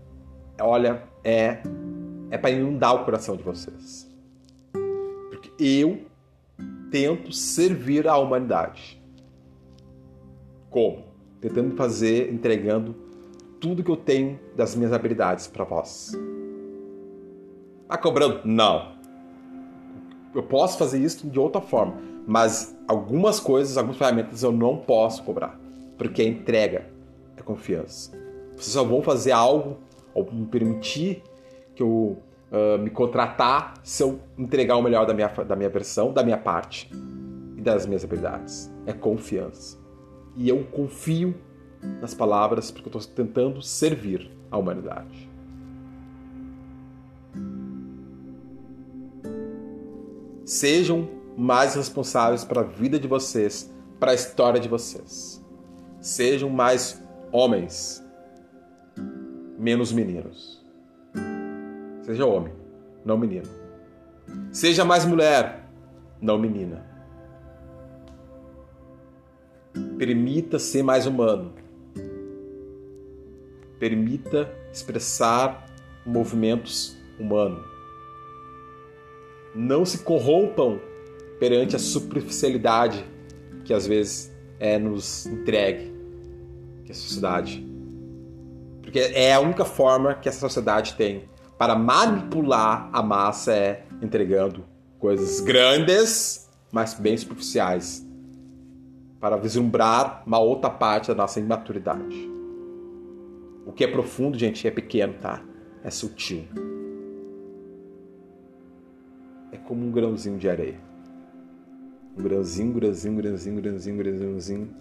olha, 0.60 1.04
é 1.24 1.62
é 2.32 2.38
para 2.38 2.50
inundar 2.50 2.94
o 2.94 3.04
coração 3.04 3.36
de 3.36 3.42
vocês. 3.42 4.10
Porque 4.72 5.52
eu 5.58 6.06
tento 6.90 7.30
servir 7.30 8.08
a 8.08 8.16
humanidade. 8.16 9.01
Como? 10.72 11.04
Tentando 11.38 11.76
fazer, 11.76 12.32
entregando 12.32 12.94
tudo 13.60 13.84
que 13.84 13.90
eu 13.90 13.96
tenho 13.96 14.40
das 14.56 14.74
minhas 14.74 14.92
habilidades 14.92 15.46
para 15.46 15.64
vós. 15.64 16.12
Tá 17.86 17.98
cobrando? 17.98 18.40
Não. 18.46 18.92
Eu 20.34 20.42
posso 20.42 20.78
fazer 20.78 20.98
isso 20.98 21.28
de 21.28 21.38
outra 21.38 21.60
forma, 21.60 22.00
mas 22.26 22.74
algumas 22.88 23.38
coisas, 23.38 23.76
algumas 23.76 23.98
ferramentas 23.98 24.42
eu 24.42 24.50
não 24.50 24.78
posso 24.78 25.22
cobrar, 25.24 25.60
porque 25.98 26.22
a 26.22 26.24
entrega 26.24 26.86
é 27.36 27.42
confiança. 27.42 28.10
Vocês 28.52 28.72
só 28.72 28.82
vão 28.82 29.02
fazer 29.02 29.32
algo 29.32 29.76
ou 30.14 30.26
me 30.32 30.46
permitir 30.46 31.22
que 31.74 31.82
eu 31.82 32.16
uh, 32.50 32.78
me 32.80 32.88
contratar 32.88 33.74
se 33.82 34.02
eu 34.02 34.18
entregar 34.38 34.78
o 34.78 34.82
melhor 34.82 35.04
da 35.04 35.12
minha, 35.12 35.28
da 35.28 35.54
minha 35.54 35.68
versão, 35.68 36.14
da 36.14 36.22
minha 36.22 36.38
parte 36.38 36.90
e 37.58 37.60
das 37.60 37.84
minhas 37.84 38.02
habilidades. 38.02 38.72
É 38.86 38.94
confiança 38.94 39.81
e 40.36 40.48
eu 40.48 40.64
confio 40.64 41.34
nas 42.00 42.14
palavras 42.14 42.70
porque 42.70 42.88
eu 42.88 42.98
estou 42.98 43.14
tentando 43.14 43.60
servir 43.62 44.30
a 44.50 44.56
humanidade. 44.56 45.30
Sejam 50.44 51.08
mais 51.36 51.74
responsáveis 51.74 52.44
para 52.44 52.60
a 52.60 52.64
vida 52.64 52.98
de 52.98 53.08
vocês, 53.08 53.72
para 53.98 54.10
a 54.10 54.14
história 54.14 54.60
de 54.60 54.68
vocês. 54.68 55.42
Sejam 56.00 56.50
mais 56.50 57.02
homens, 57.30 58.04
menos 59.58 59.92
meninos. 59.92 60.62
Seja 62.02 62.26
homem, 62.26 62.52
não 63.04 63.16
menino. 63.16 63.48
Seja 64.50 64.84
mais 64.84 65.04
mulher, 65.04 65.68
não 66.20 66.38
menina. 66.38 66.91
Permita 70.02 70.58
ser 70.58 70.82
mais 70.82 71.06
humano. 71.06 71.52
Permita 73.78 74.52
expressar 74.72 75.64
movimentos 76.04 76.96
humanos. 77.20 77.64
Não 79.54 79.86
se 79.86 79.98
corrompam 79.98 80.80
perante 81.38 81.76
a 81.76 81.78
superficialidade 81.78 83.06
que 83.64 83.72
às 83.72 83.86
vezes 83.86 84.32
é 84.58 84.76
nos 84.76 85.24
entregue 85.26 85.94
que 86.84 86.90
a 86.90 86.96
sociedade. 86.96 87.64
Porque 88.82 88.98
é 88.98 89.32
a 89.32 89.38
única 89.38 89.64
forma 89.64 90.16
que 90.16 90.28
essa 90.28 90.40
sociedade 90.40 90.94
tem 90.94 91.28
para 91.56 91.76
manipular 91.76 92.90
a 92.92 93.04
massa 93.04 93.52
é 93.52 93.84
entregando 94.02 94.64
coisas 94.98 95.38
grandes, 95.38 96.50
mas 96.72 96.92
bem 96.92 97.16
superficiais 97.16 98.04
para 99.22 99.36
vislumbrar 99.36 100.24
uma 100.26 100.40
outra 100.40 100.68
parte 100.68 101.06
da 101.06 101.14
nossa 101.14 101.38
imaturidade. 101.38 102.28
O 103.64 103.70
que 103.70 103.84
é 103.84 103.86
profundo, 103.86 104.36
gente, 104.36 104.66
é 104.66 104.70
pequeno, 104.72 105.14
tá? 105.14 105.40
É 105.84 105.90
sutil. 105.90 106.44
É 109.52 109.56
como 109.58 109.86
um 109.86 109.92
grãozinho 109.92 110.38
de 110.38 110.48
areia. 110.48 110.80
Um 112.18 112.22
grãozinho, 112.24 112.72
grãozinho, 112.74 113.14
grãozinho, 113.14 113.56
grãozinho, 113.62 113.96
grãozinho, 113.96 114.76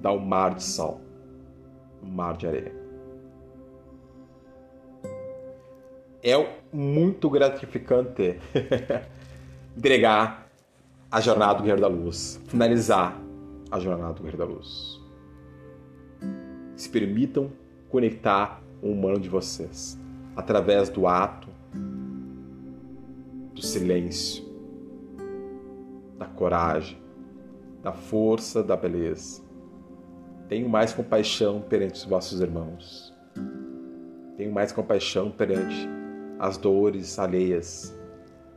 dá 0.00 0.12
um 0.12 0.24
mar 0.24 0.54
de 0.54 0.62
sal. 0.62 1.00
Um 2.00 2.10
mar 2.10 2.36
de 2.36 2.46
areia. 2.46 2.72
É 6.22 6.34
muito 6.72 7.28
gratificante 7.28 8.38
entregar 9.76 10.47
a 11.10 11.20
jornada 11.20 11.54
do 11.54 11.62
Guerreiro 11.62 11.80
da 11.80 11.88
Luz, 11.88 12.38
finalizar 12.48 13.18
a 13.70 13.80
jornada 13.80 14.12
do 14.12 14.22
Guerreiro 14.22 14.38
da 14.38 14.44
Luz. 14.44 15.00
Se 16.76 16.88
permitam 16.90 17.50
conectar 17.88 18.62
o 18.82 18.90
humano 18.90 19.18
de 19.18 19.28
vocês 19.28 19.98
através 20.36 20.90
do 20.90 21.06
ato, 21.06 21.48
do 23.54 23.62
silêncio, 23.62 24.44
da 26.18 26.26
coragem, 26.26 26.98
da 27.82 27.92
força, 27.92 28.62
da 28.62 28.76
beleza. 28.76 29.42
Tenho 30.46 30.68
mais 30.68 30.92
compaixão 30.92 31.62
perante 31.62 31.94
os 31.94 32.04
vossos 32.04 32.40
irmãos. 32.40 33.14
Tenho 34.36 34.52
mais 34.52 34.72
compaixão 34.72 35.30
perante 35.30 35.88
as 36.38 36.56
dores 36.56 37.18
alheias. 37.18 37.94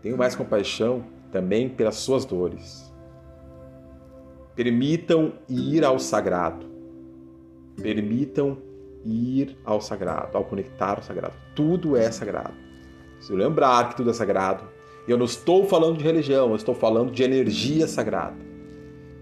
Tenho 0.02 0.18
mais 0.18 0.36
compaixão 0.36 1.04
também 1.32 1.70
pelas 1.70 1.96
suas 1.96 2.26
dores. 2.26 2.92
Permitam 4.56 5.34
ir 5.48 5.84
ao 5.84 5.98
sagrado. 5.98 6.66
Permitam 7.82 8.58
ir 9.06 9.58
ao 9.66 9.82
sagrado, 9.82 10.38
ao 10.38 10.44
conectar 10.44 10.98
ao 10.98 11.04
sagrado. 11.04 11.34
Tudo 11.56 11.96
é 11.96 12.12
sagrado. 12.12 12.54
Se 13.20 13.32
eu 13.32 13.38
lembrar 13.38 13.90
que 13.90 13.98
tudo 13.98 14.10
é 14.10 14.14
sagrado, 14.14 14.64
eu 15.08 15.18
não 15.18 15.26
estou 15.26 15.66
falando 15.66 15.98
de 15.98 16.04
religião, 16.04 16.50
eu 16.50 16.56
estou 16.56 16.76
falando 16.76 17.12
de 17.12 17.24
energia 17.24 17.88
sagrada. 17.88 18.38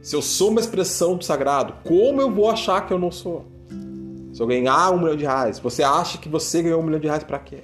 Se 0.01 0.15
eu 0.15 0.21
sou 0.21 0.49
uma 0.49 0.59
expressão 0.59 1.15
do 1.15 1.23
sagrado, 1.23 1.73
como 1.83 2.21
eu 2.21 2.31
vou 2.31 2.49
achar 2.49 2.85
que 2.85 2.93
eu 2.93 2.99
não 2.99 3.11
sou? 3.11 3.45
Se 4.33 4.41
eu 4.41 4.47
ganhar 4.47 4.91
um 4.91 4.99
milhão 4.99 5.15
de 5.15 5.25
reais, 5.25 5.59
você 5.59 5.83
acha 5.83 6.17
que 6.17 6.29
você 6.29 6.61
ganhou 6.61 6.79
um 6.79 6.83
milhão 6.83 6.99
de 6.99 7.07
reais 7.07 7.23
para 7.23 7.39
quê? 7.39 7.61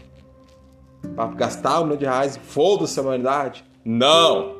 Para 1.16 1.28
gastar 1.28 1.80
um 1.80 1.86
milhão 1.86 1.98
de 1.98 2.06
reais 2.06 2.38
foda-se 2.38 3.00
a 3.00 3.04
humanidade? 3.04 3.64
Não! 3.86 4.56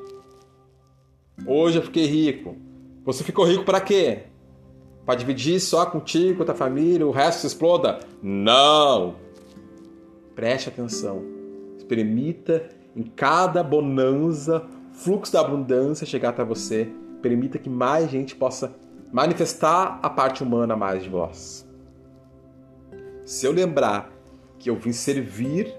Hoje 1.48 1.80
eu 1.80 1.82
fiquei 1.82 2.06
rico. 2.06 2.56
Você 3.04 3.24
ficou 3.24 3.44
rico 3.44 3.66
para 3.66 3.82
quê? 3.82 4.26
Para 5.04 5.16
dividir 5.16 5.60
só 5.60 5.84
contigo, 5.88 6.38
com 6.38 6.44
a 6.44 6.46
tua 6.46 6.56
família, 6.56 7.08
o 7.08 7.12
resto 7.12 7.42
se 7.42 7.48
exploda? 7.48 8.00
Não! 8.22 9.16
Preste 10.36 10.70
atenção. 10.70 11.24
Permita 11.90 12.70
em 12.96 13.02
cada 13.02 13.64
bonança, 13.64 14.64
fluxo 14.94 15.34
da 15.34 15.42
abundância 15.42 16.06
chegar 16.06 16.30
até 16.30 16.44
você. 16.44 16.88
Permita 17.24 17.58
que 17.58 17.70
mais 17.70 18.12
gente 18.12 18.36
possa 18.36 18.76
manifestar 19.12 20.00
a 20.04 20.10
parte 20.10 20.44
humana 20.44 20.76
mais 20.76 21.02
de 21.02 21.10
vós. 21.10 21.68
Se 23.26 23.48
eu 23.48 23.52
lembrar 23.52 24.12
que 24.60 24.70
eu 24.70 24.76
vim 24.76 24.92
servir 24.92 25.74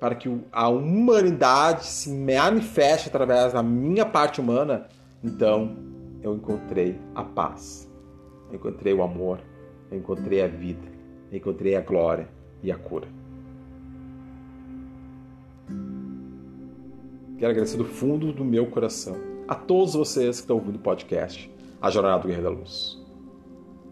para 0.00 0.14
que 0.14 0.34
a 0.50 0.68
humanidade 0.68 1.84
se 1.84 2.10
manifeste 2.10 3.08
através 3.08 3.52
da 3.52 3.62
minha 3.62 4.06
parte 4.06 4.40
humana, 4.40 4.86
então 5.22 5.76
eu 6.22 6.34
encontrei 6.34 6.98
a 7.14 7.22
paz, 7.22 7.86
eu 8.48 8.56
encontrei 8.56 8.94
o 8.94 9.02
amor, 9.02 9.40
eu 9.90 9.98
encontrei 9.98 10.42
a 10.42 10.48
vida, 10.48 10.88
eu 11.30 11.36
encontrei 11.36 11.76
a 11.76 11.82
glória 11.82 12.26
e 12.62 12.72
a 12.72 12.78
cura. 12.78 13.06
Quero 17.38 17.52
agradecer 17.52 17.76
do 17.76 17.84
fundo 17.84 18.32
do 18.32 18.44
meu 18.44 18.66
coração 18.66 19.16
a 19.46 19.54
todos 19.54 19.94
vocês 19.94 20.36
que 20.36 20.42
estão 20.42 20.56
ouvindo 20.56 20.76
o 20.76 20.80
podcast 20.80 21.50
A 21.80 21.90
Jornada 21.90 22.22
do 22.22 22.28
Guerreiro 22.28 22.50
da 22.50 22.58
Luz. 22.58 22.98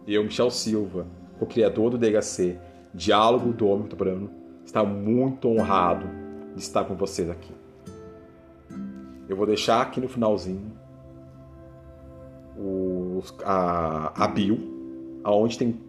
Eu, 0.06 0.24
Michel 0.24 0.50
Silva, 0.50 1.06
o 1.38 1.44
criador 1.44 1.90
do 1.90 1.98
DHC, 1.98 2.58
Diálogo 2.94 3.52
do 3.52 3.66
Homem 3.66 3.82
Contemporâneo, 3.82 4.30
está 4.68 4.84
muito 4.84 5.48
honrado 5.48 6.06
de 6.54 6.60
estar 6.60 6.84
com 6.84 6.94
vocês 6.94 7.30
aqui. 7.30 7.54
Eu 9.26 9.34
vou 9.34 9.46
deixar 9.46 9.80
aqui 9.80 9.98
no 9.98 10.08
finalzinho 10.08 10.72
os, 12.54 13.34
a, 13.44 14.12
a 14.24 14.28
bio, 14.28 14.58
aonde 15.24 15.56
tem 15.56 15.80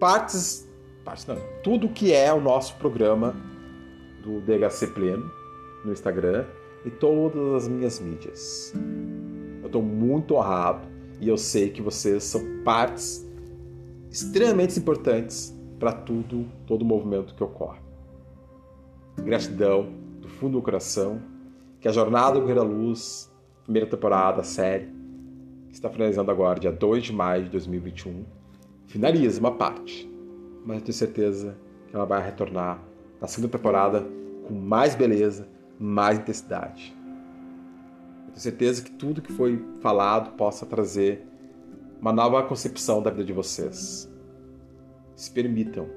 partes, 0.00 0.66
partes 1.04 1.26
não, 1.26 1.36
tudo 1.62 1.90
que 1.90 2.10
é 2.10 2.32
o 2.32 2.40
nosso 2.40 2.74
programa 2.76 3.36
do 4.22 4.40
DHC 4.40 4.86
Pleno 4.88 5.30
no 5.84 5.92
Instagram 5.92 6.46
e 6.86 6.90
todas 6.90 7.64
as 7.64 7.68
minhas 7.68 8.00
mídias. 8.00 8.72
Eu 9.60 9.66
estou 9.66 9.82
muito 9.82 10.36
honrado 10.36 10.88
e 11.20 11.28
eu 11.28 11.36
sei 11.36 11.68
que 11.68 11.82
vocês 11.82 12.24
são 12.24 12.40
partes 12.64 13.26
extremamente 14.10 14.78
importantes 14.78 15.55
para 15.78 15.92
tudo, 15.92 16.46
todo 16.66 16.84
movimento 16.84 17.34
que 17.34 17.42
ocorre. 17.42 17.80
Gratidão 19.18 19.88
do 20.20 20.28
fundo 20.28 20.58
do 20.58 20.62
coração, 20.62 21.20
que 21.80 21.88
a 21.88 21.92
Jornada 21.92 22.34
do 22.34 22.40
Guerreiro 22.40 22.60
da 22.60 22.66
Luz, 22.66 23.32
primeira 23.64 23.88
temporada, 23.88 24.42
série, 24.42 24.88
que 25.68 25.74
está 25.74 25.88
finalizando 25.88 26.30
agora, 26.30 26.58
dia 26.58 26.72
2 26.72 27.04
de 27.04 27.12
maio 27.12 27.44
de 27.44 27.50
2021, 27.50 28.24
finaliza 28.86 29.40
uma 29.40 29.52
parte, 29.52 30.10
mas 30.64 30.78
eu 30.78 30.84
tenho 30.84 30.94
certeza 30.94 31.56
que 31.88 31.94
ela 31.94 32.04
vai 32.04 32.22
retornar 32.24 32.82
na 33.20 33.26
segunda 33.26 33.52
temporada 33.52 34.06
com 34.46 34.54
mais 34.54 34.94
beleza, 34.94 35.48
mais 35.78 36.18
intensidade. 36.18 36.96
Eu 38.20 38.32
tenho 38.32 38.40
certeza 38.40 38.82
que 38.82 38.90
tudo 38.90 39.22
que 39.22 39.32
foi 39.32 39.62
falado 39.80 40.36
possa 40.36 40.64
trazer 40.64 41.26
uma 42.00 42.12
nova 42.12 42.42
concepção 42.42 43.02
da 43.02 43.10
vida 43.10 43.24
de 43.24 43.32
vocês. 43.32 44.10
Se 45.16 45.30
permitam 45.32 45.88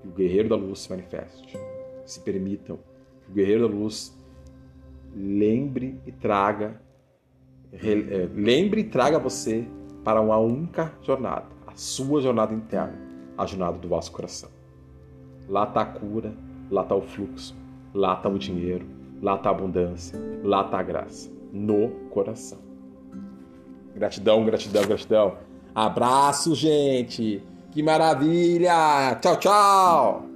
que 0.00 0.08
o 0.08 0.12
guerreiro 0.12 0.48
da 0.48 0.54
luz 0.54 0.80
se 0.80 0.90
manifeste. 0.90 1.58
Se 2.04 2.20
permitam 2.20 2.78
que 3.24 3.32
o 3.32 3.34
guerreiro 3.34 3.66
da 3.68 3.74
luz 3.74 4.16
lembre 5.12 6.00
e 6.06 6.12
traga 6.12 6.80
é, 7.72 8.28
lembre 8.34 8.82
e 8.82 8.84
traga 8.84 9.18
você 9.18 9.66
para 10.04 10.20
uma 10.20 10.36
única 10.36 10.92
jornada, 11.02 11.46
a 11.66 11.74
sua 11.74 12.20
jornada 12.20 12.52
interna, 12.52 12.98
a 13.36 13.46
jornada 13.46 13.78
do 13.78 13.88
vosso 13.88 14.12
coração. 14.12 14.50
Lá 15.48 15.64
está 15.64 15.80
a 15.80 15.86
cura, 15.86 16.34
lá 16.70 16.82
está 16.82 16.94
o 16.94 17.00
fluxo, 17.00 17.56
lá 17.94 18.14
está 18.14 18.28
o 18.28 18.38
dinheiro, 18.38 18.86
Lá 19.22 19.36
está 19.36 19.50
a 19.50 19.52
abundância, 19.52 20.18
lá 20.42 20.64
está 20.64 20.80
a 20.80 20.82
graça, 20.82 21.30
no 21.52 21.90
coração. 22.10 22.58
Gratidão, 23.94 24.44
gratidão, 24.44 24.84
gratidão. 24.84 25.36
Abraço, 25.72 26.56
gente. 26.56 27.40
Que 27.72 27.82
maravilha. 27.82 29.18
Tchau, 29.20 29.36
tchau. 29.38 30.31